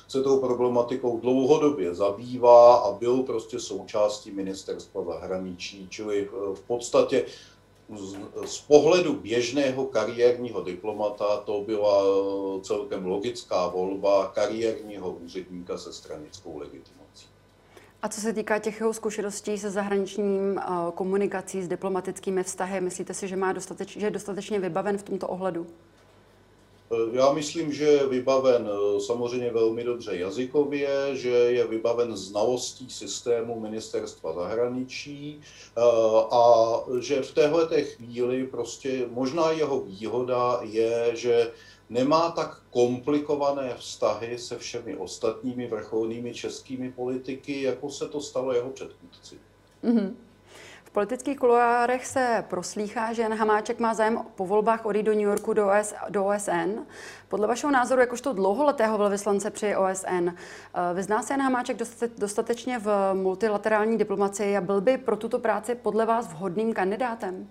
[0.08, 7.26] se tou problematikou dlouhodobě zabývá a byl prostě součástí ministerstva zahraničí, čili v podstatě
[8.46, 16.58] z pohledu běžného kariérního diplomata to byla eh, celkem logická volba kariérního úředníka se stranickou
[16.58, 17.28] legitimací.
[18.02, 20.64] A co se týká těch jeho zkušeností se zahraničním eh,
[20.96, 25.28] komunikací, s diplomatickými vztahy, myslíte si, že, má dostateč, že je dostatečně vybaven v tomto
[25.28, 25.68] ohledu?
[26.92, 32.90] Eh, já myslím, že je vybaven eh, samozřejmě velmi dobře jazykově, že je vybaven znalostí
[32.90, 35.42] systému ministerstva zahraničí
[35.78, 35.82] eh,
[36.32, 36.44] a
[37.00, 41.52] že v téhle chvíli prostě možná jeho výhoda je, že
[41.90, 48.70] nemá tak komplikované vztahy se všemi ostatními vrcholnými českými politiky, jako se to stalo jeho
[48.70, 49.36] předchůdci.
[49.84, 50.14] Mm-hmm.
[50.90, 55.22] V politických kuloárech se proslýchá, že Jan Hamáček má zájem po volbách odejít do New
[55.22, 56.80] Yorku do, OS, do OSN.
[57.28, 61.78] Podle vašeho názoru, jakožto dlouholetého velvyslance při OSN, eh, vyzná se Jan Hamáček
[62.18, 67.48] dostatečně v multilaterální diplomacii a byl by pro tuto práci podle vás vhodným kandidátem?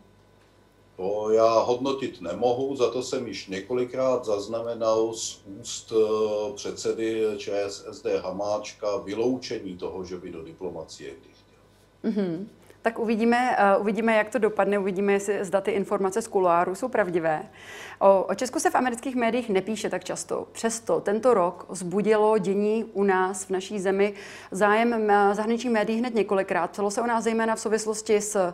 [0.96, 8.06] To já hodnotit nemohu, za to jsem již několikrát zaznamenal z úst eh, předsedy ČSSD
[8.22, 12.12] Hamáčka vyloučení toho, že by do diplomacie kdy chtěl.
[12.12, 12.57] Mm-hmm.
[12.82, 16.88] Tak uvidíme, uh, uvidíme, jak to dopadne, uvidíme, jestli zda ty informace z kuloáru jsou
[16.88, 17.42] pravdivé.
[17.98, 20.48] O, o Česku se v amerických médiích nepíše tak často.
[20.52, 24.14] Přesto tento rok zbudilo dění u nás v naší zemi
[24.50, 26.70] zájem zahraničních médií hned několikrát.
[26.70, 28.52] Psalo se o nás zejména v souvislosti s uh,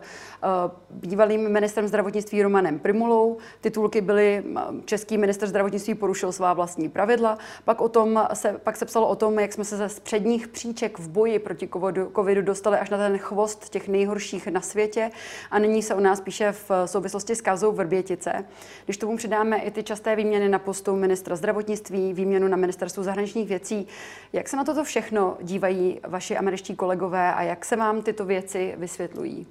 [0.91, 3.39] bývalým ministrem zdravotnictví Romanem Primulou.
[3.61, 4.45] Titulky byly
[4.85, 7.39] Český minister zdravotnictví porušil svá vlastní pravidla.
[7.65, 10.99] Pak, o tom se, pak se psalo o tom, jak jsme se ze předních příček
[10.99, 15.11] v boji proti covidu, covidu dostali až na ten chvost těch nejhorších na světě.
[15.51, 18.45] A nyní se o nás píše v souvislosti s kazou Vrbětice.
[18.85, 23.03] Když tomu přidáme přidáme i ty časté výměny na postu ministra zdravotnictví, výměnu na ministerstvu
[23.03, 23.87] zahraničních věcí.
[24.33, 28.75] Jak se na toto všechno dívají vaši američtí kolegové a jak se vám tyto věci
[28.77, 29.47] vysvětlují?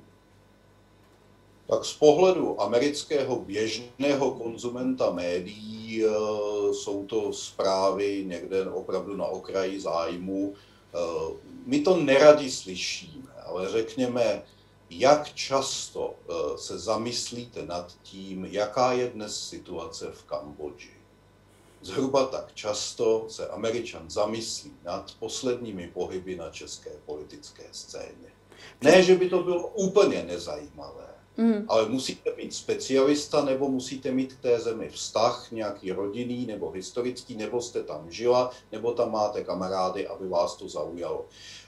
[1.68, 6.10] Tak z pohledu amerického běžného konzumenta médií e,
[6.74, 10.54] jsou to zprávy někde opravdu na okraji zájmu.
[10.54, 10.98] E,
[11.66, 14.44] my to neradi slyšíme, ale řekněme,
[15.00, 20.94] jak často eh, se zamyslíte nad tím, jaká je dnes situace v Kambodži?
[21.82, 28.32] Zhruba tak často se Američan zamyslí nad posledními pohyby na české politické scéně.
[28.82, 31.66] Ne, že by to bylo úplně nezajímavé, mm.
[31.68, 37.36] ale musíte být specialista, nebo musíte mít k té zemi vztah, nějaký rodinný nebo historický,
[37.36, 41.26] nebo jste tam žila, nebo tam máte kamarády, aby vás to zaujalo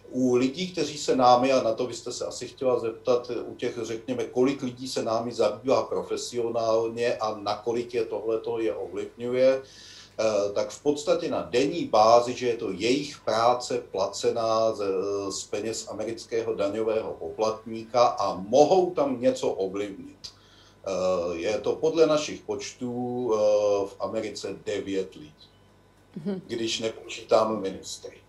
[0.10, 3.78] u lidí, kteří se námi, a na to byste se asi chtěla zeptat, u těch,
[3.82, 10.70] řekněme, kolik lidí se námi zabývá profesionálně a nakolik je tohleto je ovlivňuje, eh, tak
[10.70, 14.84] v podstatě na denní bázi, že je to jejich práce placená z,
[15.30, 20.36] z peněz amerického daňového poplatníka a mohou tam něco ovlivnit.
[21.34, 23.30] Je to podle našich počtů
[23.88, 25.50] v Americe 9 lidí,
[26.16, 26.42] mhm.
[26.48, 28.25] když nepočítám ministry.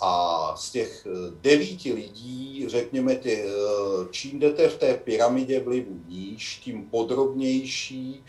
[0.00, 1.06] A z těch
[1.40, 3.44] devíti lidí, řekněme, ty,
[4.10, 8.24] čím jdete v té pyramidě vlivu níž, tím podrobnější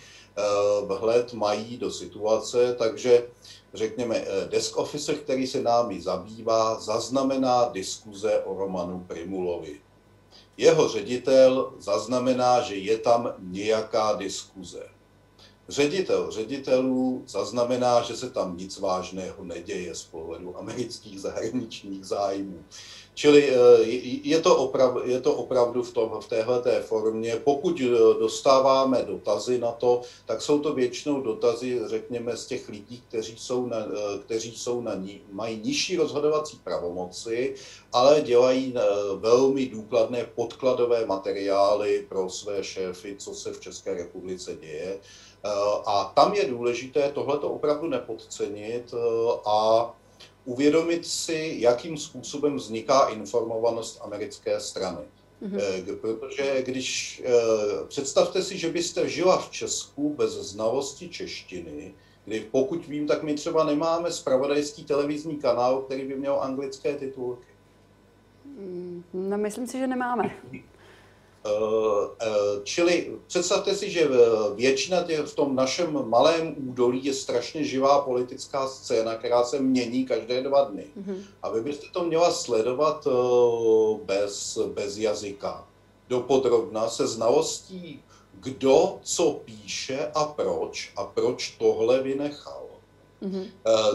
[0.86, 3.28] vhled mají do situace, takže
[3.74, 9.82] řekněme, eh, desk officer, který se námi zabývá, zaznamená diskuze o Romanu Primulovi.
[10.58, 14.95] Jeho ředitel zaznamená, že je tam nějaká diskuze.
[15.70, 22.64] Ředitel ředitelů zaznamená, že se tam nic vážného neděje z pohledu amerických zahraničních zájmů.
[23.16, 23.56] Čili eh,
[24.24, 27.36] je to, opravdu, je to opravdu v, tom, v téhleté formě.
[27.44, 33.04] Pokud eh, dostáváme dotazy na to, tak jsou to většinou dotazy, řekněme, z těch lidí,
[33.08, 37.56] kteří, jsou na, eh, kteří jsou na ní, mají nižší rozhodovací pravomoci,
[37.94, 38.76] ale dělají
[39.16, 45.00] velmi důkladné podkladové materiály pro své šéfy, co se v České republice děje.
[45.86, 48.94] A tam je důležité tohleto opravdu nepodcenit
[49.46, 49.90] a
[50.46, 55.02] uvědomit si, jakým způsobem vzniká informovanost americké strany.
[55.44, 55.98] Mm-hmm.
[56.02, 57.32] Protože když eh,
[57.88, 61.94] představte si, že byste žila v Česku bez znalosti češtiny,
[62.26, 67.48] kdy pokud vím, tak my třeba nemáme spravodajský televizní kanál, který by měl anglické titulky.
[68.46, 70.36] Mm, no, myslím si, že nemáme.
[71.46, 74.10] Eh, eh, čili představte si, že
[74.56, 80.06] většina těch, v tom našem malém údolí je strašně živá politická scéna, která se mění
[80.06, 80.86] každé dva dny.
[80.98, 81.18] Mm-hmm.
[81.44, 85.68] A vy byste to měla sledovat eh, bez, bez jazyka,
[86.10, 88.04] dopodrobna, se znalostí,
[88.34, 92.66] kdo co píše a proč a proč tohle vynechal.
[93.24, 93.46] Mm-hmm.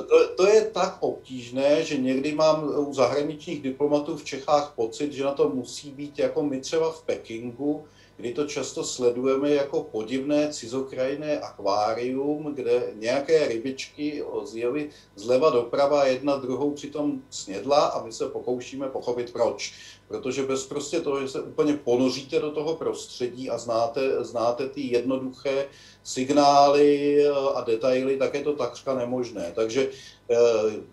[0.09, 5.25] To, to je tak obtížné, že někdy mám u zahraničních diplomatů v Čechách pocit, že
[5.25, 7.85] na to musí být jako my třeba v Pekingu,
[8.21, 16.37] kdy to často sledujeme jako podivné cizokrajné akvárium, kde nějaké rybičky zjevy zleva doprava jedna
[16.37, 19.73] druhou přitom snědla a my se pokoušíme pochopit proč.
[20.09, 24.81] Protože bez prostě toho, že se úplně ponoříte do toho prostředí a znáte, znáte ty
[24.81, 25.67] jednoduché
[26.03, 29.53] signály a detaily, tak je to takřka nemožné.
[29.55, 29.91] Takže
[30.31, 30.37] eh,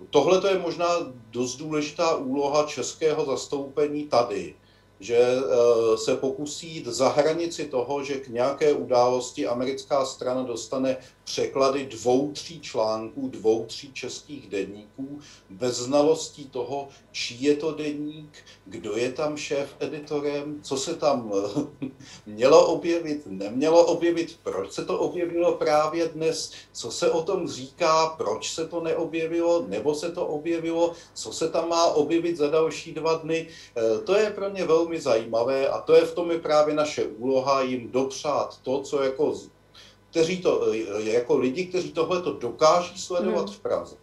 [0.10, 0.88] tohle je možná
[1.32, 4.56] dost důležitá úloha českého zastoupení tady
[5.00, 10.98] že eh, se pokusí jít za hranici toho, že k nějaké události americká strana dostane
[11.28, 18.38] překlady dvou, tří článků, dvou, tří českých denníků, bez znalostí toho, čí je to deník,
[18.66, 21.90] kdo je tam šéf editorem, co se tam eh,
[22.26, 28.16] mělo objevit, nemělo objevit, proč se to objevilo právě dnes, co se o tom říká,
[28.18, 32.94] proč se to neobjevilo, nebo se to objevilo, co se tam má objevit za další
[32.94, 33.48] dva dny.
[33.76, 37.04] Eh, to je pro mě velmi zajímavé a to je v tom je právě naše
[37.04, 39.36] úloha jim dopřát to, co jako
[40.18, 43.56] kteří to, jako lidi, kteří tohle to dokáží sledovat hmm.
[43.56, 43.96] v Praze.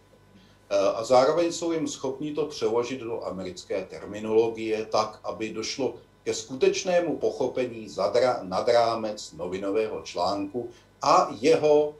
[0.69, 6.33] Eh, a zároveň jsou jim schopni to přeložit do americké terminologie tak, aby došlo ke
[6.33, 10.69] skutečnému pochopení zadra, nad rámec novinového článku
[11.01, 11.95] a jeho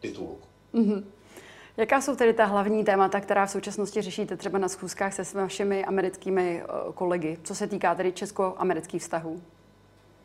[0.00, 0.48] titulku.
[0.74, 1.04] Mm-hmm.
[1.76, 5.84] Jaká jsou tedy ta hlavní témata, která v současnosti řešíte třeba na schůzkách se vašimi
[5.84, 9.42] americkými eh, kolegy, co se týká tedy česko-amerických vztahů?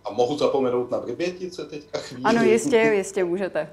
[0.06, 2.24] A mohu zapomenout na Vrbětice teďka chvíli?
[2.24, 3.70] Ano, jistě, jistě můžete.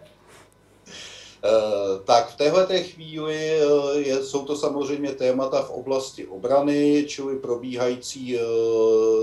[1.47, 7.39] Eh, tak v téhle chvíli eh, je, jsou to samozřejmě témata v oblasti obrany, čili
[7.39, 8.39] probíhající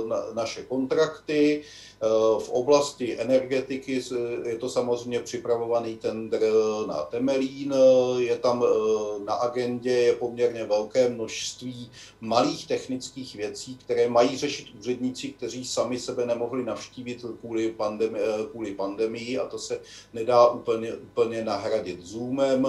[0.07, 1.63] na, naše kontrakty,
[2.03, 4.01] Eh, v oblasti energetiky
[4.43, 6.41] je to samozřejmě připravovaný tender
[6.87, 7.73] na Temelín,
[8.17, 14.67] je tam eh, na agendě je poměrně velké množství malých technických věcí, které mají řešit
[14.79, 19.79] úředníci, kteří sami sebe nemohli navštívit kvůli, pandemi, eh, kvůli pandemii a to se
[20.13, 22.67] nedá úplně, úplně nahradit Zoomem.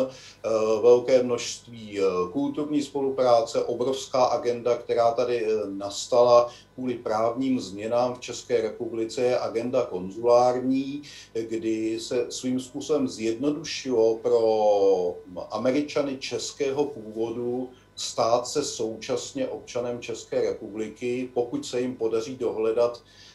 [0.82, 2.00] Velké množství
[2.32, 9.86] kulturní spolupráce, obrovská agenda, která tady nastala kvůli právním změnám v České republice je agenda
[9.86, 11.02] konzulární,
[11.34, 15.16] kdy se svým způsobem zjednodušilo pro
[15.50, 23.33] Američany českého původu stát se současně občanem České republiky, pokud se jim podaří dohledat eh,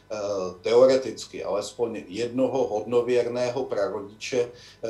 [0.62, 4.90] teoreticky alespoň jednoho hodnověrného prarodiče eh,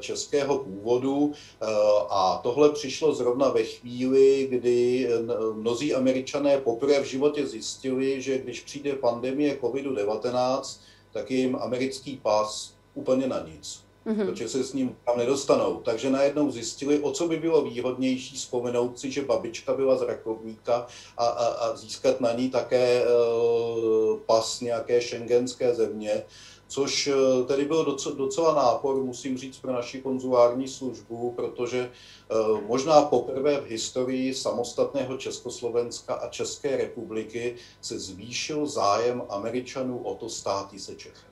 [0.00, 1.32] českého původu.
[1.32, 1.66] Eh,
[2.10, 5.08] a tohle přišlo zrovna ve chvíli, kdy
[5.54, 10.80] mnozí američané poprvé v životě zjistili, že když přijde pandemie COVID-19,
[11.12, 13.89] tak jim americký pas úplně na nic.
[14.06, 14.26] Mm-hmm.
[14.26, 15.80] protože se s ním tam nedostanou.
[15.84, 20.86] Takže najednou zjistili, o co by bylo výhodnější vzpomenout si, že babička byla z Rakovníka
[21.16, 26.22] a, a, a získat na ní také uh, pas nějaké šengenské země,
[26.68, 31.90] což uh, tedy byl docela, docela nápor, musím říct, pro naši konzulární službu, protože
[32.30, 40.14] uh, možná poprvé v historii samostatného Československa a České republiky se zvýšil zájem Američanů o
[40.14, 41.29] to státí se Čechem.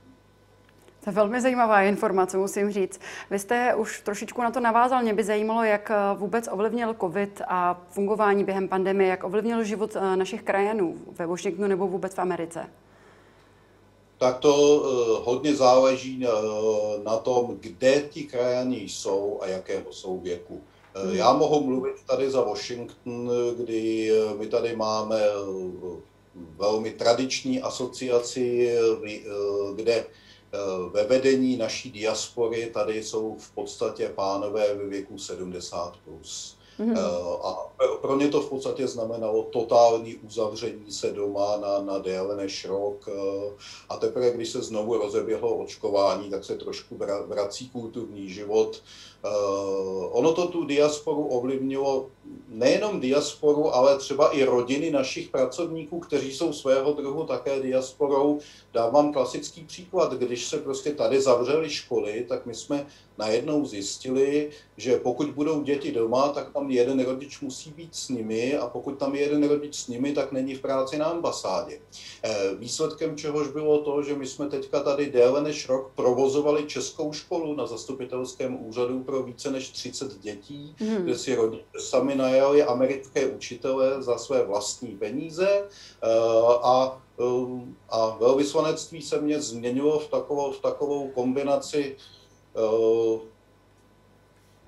[1.08, 3.00] To je velmi zajímavá informace, musím říct.
[3.30, 5.02] Vy jste už trošičku na to navázal.
[5.02, 9.96] Mě by zajímalo, jak eh, vůbec ovlivnil COVID a fungování během pandemie, jak ovlivnil život
[9.96, 12.66] eh, našich krajanů ve Washingtonu nebo vůbec v Americe.
[14.18, 16.26] Tak to uh, hodně záleží
[17.04, 20.60] na, tom, kde ti krajani jsou a jakého jsou věku.
[20.94, 21.14] Hmm.
[21.14, 25.20] Já mohu mluvit tady za Washington, kdy my tady máme
[26.56, 28.76] velmi tradiční asociaci,
[29.74, 30.27] kde Eh,
[30.92, 35.92] ve vedení naší diaspory tady jsou v podstatě pánové ve věku 70+.
[36.04, 36.57] Plus.
[36.80, 36.98] Mm-hmm.
[37.42, 42.64] A pro ně to v podstatě znamenalo totální uzavření se doma na, na déle než
[42.64, 43.08] rok.
[43.08, 43.52] Eh,
[43.88, 48.82] a teprve, když se znovu rozeběhlo očkování, tak se trošku vrací kulturní život.
[50.10, 52.10] Ono to tu diasporu ovlivnilo
[52.48, 58.38] nejenom diasporu, ale třeba i rodiny našich pracovníků, kteří jsou svého druhu také diasporou.
[58.72, 62.86] Dávám klasický příklad, když se prostě tady zavřely školy, tak my jsme
[63.18, 68.56] najednou zjistili, že pokud budou děti doma, tak tam jeden rodič musí být s nimi
[68.56, 71.80] a pokud tam je jeden rodič s nimi, tak není v práci na ambasádě.
[72.22, 77.12] Eh, výsledkem čehož bylo to, že my jsme teďka tady déle než rok provozovali českou
[77.12, 81.02] školu na zastupitelském úřadu pro více než 30 dětí, hmm.
[81.02, 86.08] kde si rodiče sami najali americké učitele za své vlastní peníze eh,
[86.62, 91.96] a eh, a velvyslanectví se mě změnilo v takovou, v takovou kombinaci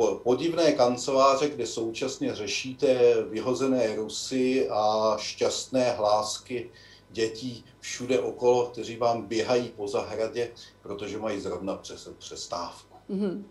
[0.06, 6.70] podivné kanceláře, kde současně řešíte vyhozené Rusy a šťastné hlásky
[7.10, 10.50] dětí všude okolo, kteří vám běhají po zahradě,
[10.82, 12.96] protože mají zrovna přes přestávku.
[13.10, 13.42] Mm-hmm.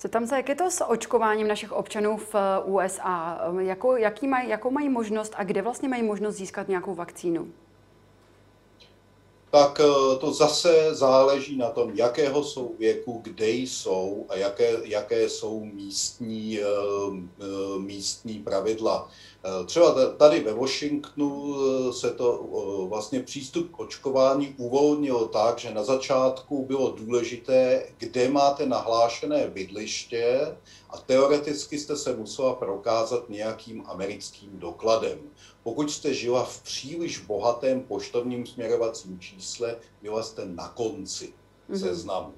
[0.00, 3.40] Zeptám se, jak je to s očkováním našich občanů v eh, USA?
[3.58, 7.52] Jakou, jaký maj, jakou mají možnost a kde vlastně mají možnost získat nějakou vakcínu?
[9.50, 15.28] Tak eh, to zase záleží na tom, jakého jsou věku, kde jsou a jaké, jaké
[15.28, 16.64] jsou místní, eh,
[17.40, 19.08] eh, místní pravidla.
[19.66, 21.56] Třeba tady ve Washingtonu
[21.92, 22.44] se to
[22.88, 30.56] vlastně přístup k očkování uvolnil tak, že na začátku bylo důležité, kde máte nahlášené bydliště
[30.92, 35.18] a teoreticky jste se musela prokázat nějakým americkým dokladem.
[35.62, 41.32] Pokud jste žila v příliš bohatém poštovním směrovacím čísle, byla jste na konci
[41.70, 41.80] mm-hmm.
[41.80, 42.34] seznamu.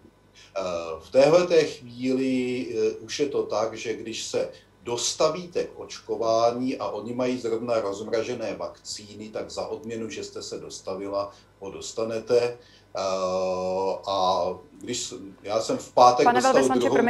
[0.57, 0.61] Eh,
[1.01, 4.51] v téhle chvíli eh, už je to tak, že když se
[4.83, 10.59] dostavíte k očkování a oni mají zrovna rozmražené vakcíny, tak za odměnu, že jste se
[10.59, 12.59] dostavila, ho dostanete.
[12.95, 14.45] Uh, a
[14.81, 17.09] když já jsem v pátek Pane dostal druhou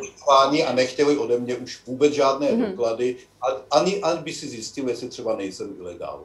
[0.00, 2.70] očkování a nechtěli ode mě už vůbec žádné mm-hmm.
[2.70, 3.16] doklady,
[3.70, 6.24] ani, ani by si zjistil, jestli třeba nejsem ilegál.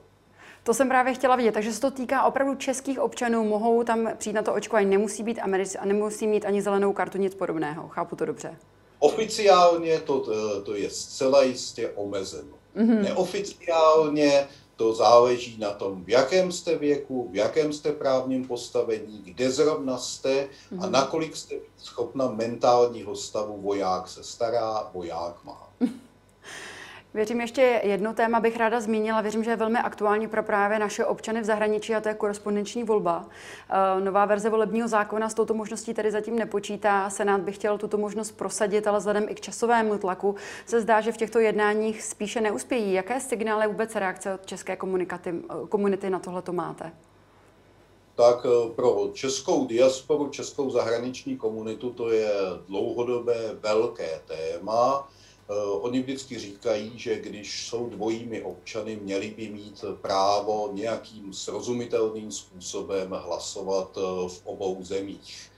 [0.64, 4.34] To jsem právě chtěla vidět, takže se to týká opravdu českých občanů, mohou tam přijít
[4.34, 7.88] na to očkování, nemusí být Americi a nemusí mít ani zelenou kartu, nic podobného.
[7.88, 8.55] Chápu to dobře.
[8.99, 10.26] Oficiálně to,
[10.62, 12.53] to je zcela jistě omezeno.
[12.78, 13.01] Mm-hmm.
[13.01, 14.47] Neoficiálně
[14.80, 19.97] to záleží na tom, v jakém jste věku, v jakém jste právním postavení, kde zrovna
[19.97, 20.91] jste a mhm.
[20.91, 25.69] nakolik jste schopna mentálního stavu voják se stará, voják má.
[27.14, 29.22] Věřím ještě jedno téma bych ráda zmínila.
[29.22, 32.84] Věřím, že je velmi aktuální pro právě naše občany v zahraničí a to je korespondenční
[32.84, 33.26] volba.
[33.70, 37.10] Eh, nová verze volebního zákona s touto možností tedy zatím nepočítá.
[37.10, 40.36] Senát by chtěl tuto možnost prosadit, ale vzhledem i k časovému tlaku
[40.66, 42.93] se zdá, že v těchto jednáních spíše neuspějí.
[42.93, 44.78] Jaké signály vůbec reakce od české
[45.70, 46.91] komunity na tohle to máte?
[48.16, 52.32] tak eh, pro českou diasporu, českou zahraniční komunitu to je
[52.68, 55.07] dlouhodobé velké téma.
[55.52, 62.32] Eh, oni vždycky říkají, že když jsou dvojími občany, měli by mít právo nějakým srozumitelným
[62.32, 65.52] způsobem hlasovat eh, v obou zemích.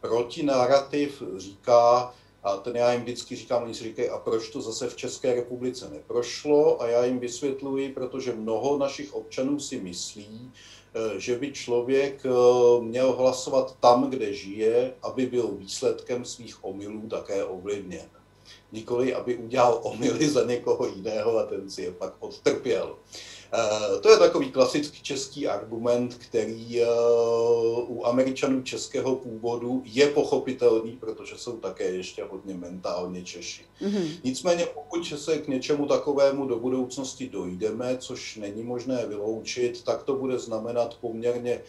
[0.00, 4.88] Protinarrativ říká, a ten já jim vždycky říkám, oni si říkají, a proč to zase
[4.88, 6.82] v České republice neprošlo?
[6.82, 10.52] A já jim vysvětluji, protože mnoho našich občanů si myslí,
[10.94, 12.22] eh, že by člověk
[12.80, 18.17] měl hlasovat tam, kde žije, aby byl výsledkem svých omylů také ovlivněn.
[18.72, 22.96] Nikoli aby udělal omily za někoho jiného a ten si je pak odtrpěl.
[23.54, 26.86] Eh, to je takový klasický český argument, který eh,
[27.86, 33.62] u Američanů českého původu je pochopitelný, protože jsou také ještě hodně mentálně Češi.
[33.80, 34.08] Mm-hmm.
[34.24, 40.16] Nicméně pokud se k něčemu takovému do budoucnosti dojdeme, což není možné vyloučit, tak to
[40.16, 41.60] bude znamenat poměrně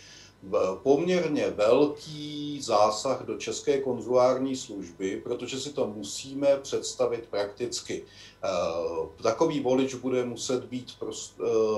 [0.83, 8.03] poměrně velký zásah do české konzulární služby, protože si to musíme představit prakticky.
[8.43, 11.05] Eh, takový volič bude muset být eh,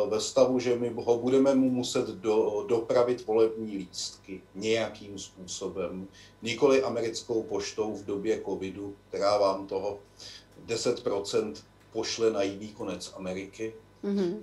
[0.10, 6.08] ve stavu, že my ho budeme mu muset do, dopravit volební lístky nějakým způsobem,
[6.42, 10.00] nikoli americkou poštou v době covidu, která vám toho
[10.66, 11.54] 10%
[11.92, 13.74] pošle na jiný konec Ameriky,
[14.04, 14.40] mm-hmm.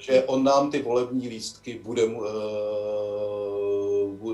[0.00, 2.02] že on nám ty volební lístky bude,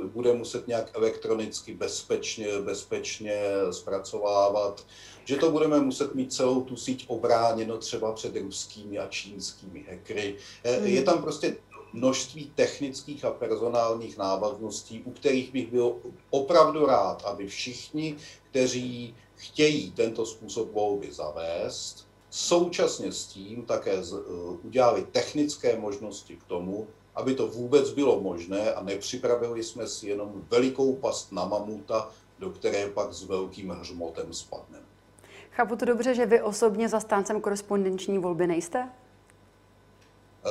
[0.07, 4.87] bude muset nějak elektronicky bezpečně, bezpečně zpracovávat,
[5.25, 10.37] že to budeme muset mít celou tu síť obráněno třeba před ruskými a čínskými hackery.
[10.65, 10.87] Hmm.
[10.87, 11.57] Je tam prostě
[11.93, 15.97] množství technických a personálních návazností, u kterých bych byl
[16.31, 18.17] opravdu rád, aby všichni,
[18.51, 24.17] kteří chtějí tento způsob volby zavést, současně s tím také eh,
[24.63, 30.33] udělali technické možnosti k tomu, aby to vůbec bylo možné a nepřipravili jsme si jenom
[30.51, 34.85] velikou past na mamuta, do které pak s velkým hřmotem spadneme.
[35.51, 38.89] Chápu to dobře, že vy osobně zastáncem korespondenční volby nejste?
[40.47, 40.51] Eh,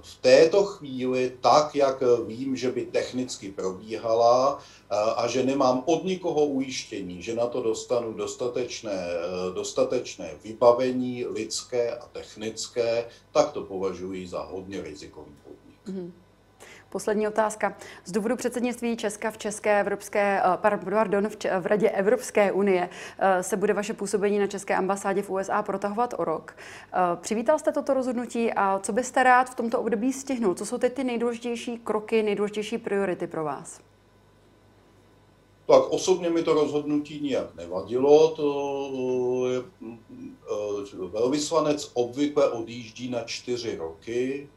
[0.00, 6.04] v této chvíli, tak jak vím, že by technicky probíhala eh, a že nemám od
[6.04, 13.62] nikoho ujištění, že na to dostanu dostatečné, eh, dostatečné vybavení lidské a technické, tak to
[13.62, 15.80] považuji za hodně rizikový podnik.
[15.86, 16.23] Mm-hmm.
[16.94, 17.76] Poslední otázka.
[18.04, 21.28] Z důvodu předsednictví Česka v České Evropské, eh, pardon,
[21.60, 22.88] v, Radě Evropské unie
[23.18, 26.56] eh, se bude vaše působení na České ambasádě v USA protahovat o rok.
[26.56, 30.54] Eh, přivítal jste toto rozhodnutí a co byste rád v tomto období stihnul?
[30.54, 33.80] Co jsou teď ty nejdůležitější kroky, nejdůležitější priority pro vás?
[35.66, 38.28] Tak osobně mi to rozhodnutí nijak nevadilo.
[38.28, 39.62] To je,
[41.08, 44.48] velvyslanec obvykle odjíždí na čtyři roky.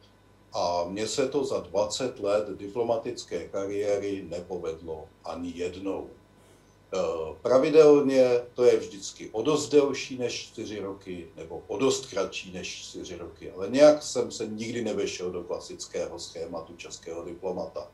[0.57, 6.09] A mně se to za 20 let diplomatické kariéry nepovedlo ani jednou.
[6.09, 6.97] E,
[7.41, 12.67] pravidelně to je vždycky o dost delší než 4 roky, nebo o dost kratší než
[12.67, 17.87] 4 roky, ale nějak jsem se nikdy nevešel do klasického schématu českého diplomata.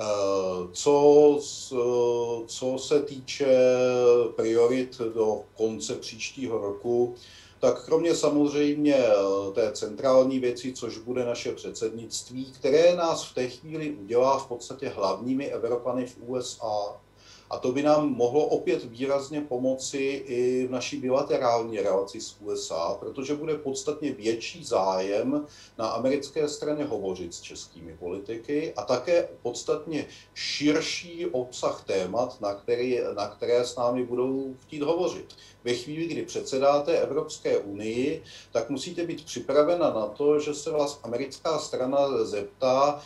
[0.00, 0.04] E,
[0.72, 1.38] co,
[2.46, 3.56] co se týče
[4.36, 7.14] priorit do konce příštího roku,
[7.60, 13.48] tak kromě samozřejmě eh, té centrální věci, což bude naše předsednictví, které nás v té
[13.48, 17.00] chvíli udělá v podstatě hlavními Evropany v USA,
[17.50, 22.96] a to by nám mohlo opět výrazně pomoci i v naší bilaterální relaci s USA,
[23.00, 25.46] protože bude podstatně větší zájem
[25.78, 33.00] na americké straně hovořit s českými politiky a také podstatně širší obsah témat, na, který,
[33.16, 35.34] na které s námi budou chtít hovořit.
[35.64, 38.22] Ve chvíli, kdy předsedáte Evropské unii,
[38.52, 43.02] tak musíte být připravena na to, že se vás americká strana zeptá,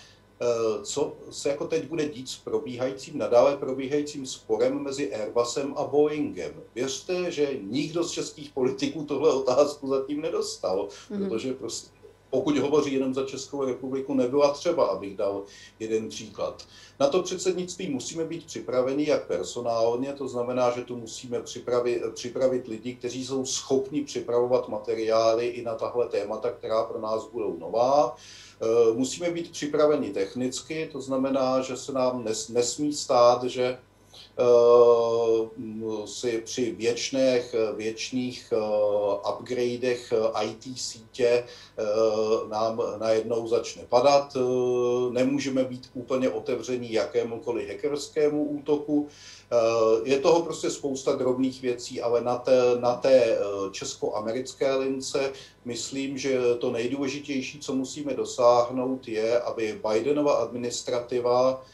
[0.82, 6.52] co se jako teď bude dít s probíhajícím, nadále probíhajícím sporem mezi Airbusem a Boeingem.
[6.74, 11.28] Věřte, že nikdo z českých politiků tohle otázku zatím nedostal, mm-hmm.
[11.28, 11.93] protože prostě
[12.34, 15.42] pokud hovoří jenom za Českou republiku, nebyla třeba, abych dal
[15.80, 16.66] jeden příklad.
[17.00, 22.66] Na to předsednictví musíme být připraveni jak personálně, to znamená, že tu musíme připravit, připravit
[22.66, 28.16] lidi, kteří jsou schopni připravovat materiály i na tahle témata, která pro nás budou nová.
[28.62, 33.78] Eh, musíme být připraveni technicky, to znamená, že se nám nes, nesmí stát, že
[36.06, 38.58] si při věčných, věčných eh,
[39.32, 40.12] upgradech
[40.44, 41.44] IT sítě
[42.48, 44.36] nám najednou začne padat.
[45.10, 49.08] Nemůžeme být úplně otevření jakémukoliv hackerskému útoku.
[50.04, 53.38] Je toho prostě spousta drobných věcí, ale na té, na té
[53.70, 55.32] česko-americké lince
[55.64, 61.73] myslím, že to nejdůležitější, co musíme dosáhnout, je, aby Bidenova administrativa eh,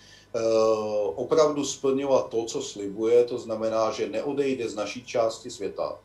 [1.15, 5.99] opravdu splnila to, co slibuje, to znamená, že neodejde z naší části světa,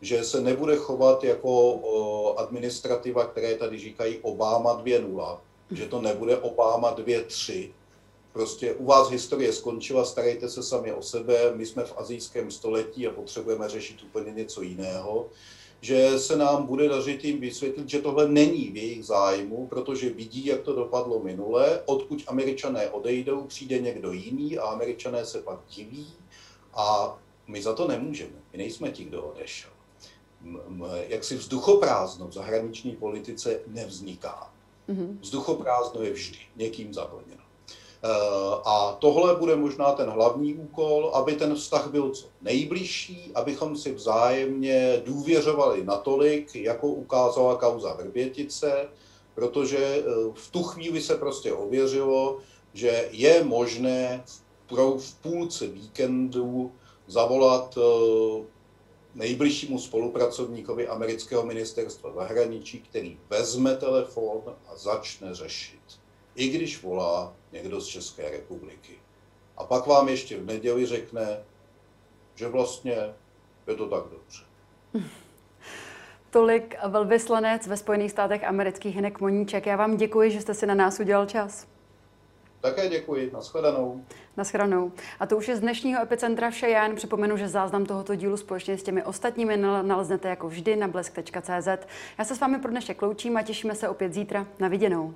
[0.00, 5.38] že se nebude chovat jako administrativa, které tady říkají Obama 2.0,
[5.70, 7.70] že to nebude Obama 2.3.
[8.32, 13.06] Prostě u vás historie skončila, starejte se sami o sebe, my jsme v azijském století
[13.06, 15.26] a potřebujeme řešit úplně něco jiného
[15.80, 20.46] že se nám bude dařit jim vysvětlit, že tohle není v jejich zájmu, protože vidí,
[20.46, 26.12] jak to dopadlo minule, odkud američané odejdou, přijde někdo jiný a američané se pak diví
[26.74, 28.42] a my za to nemůžeme.
[28.52, 29.70] My nejsme ti, kdo odešel.
[31.08, 34.52] jaksi vzduchoprázdno v zahraniční politice nevzniká.
[34.88, 35.18] Mm-hmm.
[35.20, 37.42] Vzduchoprázdno je vždy někým zaplněno.
[38.04, 38.08] Eh,
[38.64, 43.92] a tohle bude možná ten hlavní úkol, aby ten vztah byl co nejbližší, abychom si
[43.92, 48.88] vzájemně důvěřovali natolik, jako ukázala kauza Vrbětice,
[49.34, 50.02] protože eh,
[50.34, 52.38] v tu chvíli se prostě ověřilo,
[52.74, 54.24] že je možné
[54.98, 56.72] v půlce víkendu
[57.06, 58.44] zavolat eh,
[59.14, 65.80] nejbližšímu spolupracovníkovi amerického ministerstva zahraničí, který vezme telefon a začne řešit.
[66.34, 68.92] I když volá někdo z České republiky.
[69.56, 71.44] A pak vám ještě v neděli řekne,
[72.34, 72.96] že vlastně
[73.66, 74.44] je to tak dobře.
[76.30, 79.66] Tolik velvyslanec ve Spojených státech amerických Hinek Moníček.
[79.66, 81.66] Já vám děkuji, že jste si na nás udělal čas.
[82.60, 83.30] Také děkuji.
[83.32, 84.04] Naschledanou.
[84.36, 84.92] Naschledanou.
[85.20, 86.68] A to už je z dnešního epicentra vše.
[86.68, 90.88] Já jen připomenu, že záznam tohoto dílu společně s těmi ostatními naleznete jako vždy na
[90.88, 91.68] blesk.cz.
[92.18, 94.46] Já se s vámi pro dnešek loučím a těšíme se opět zítra.
[94.58, 95.14] Na viděnou.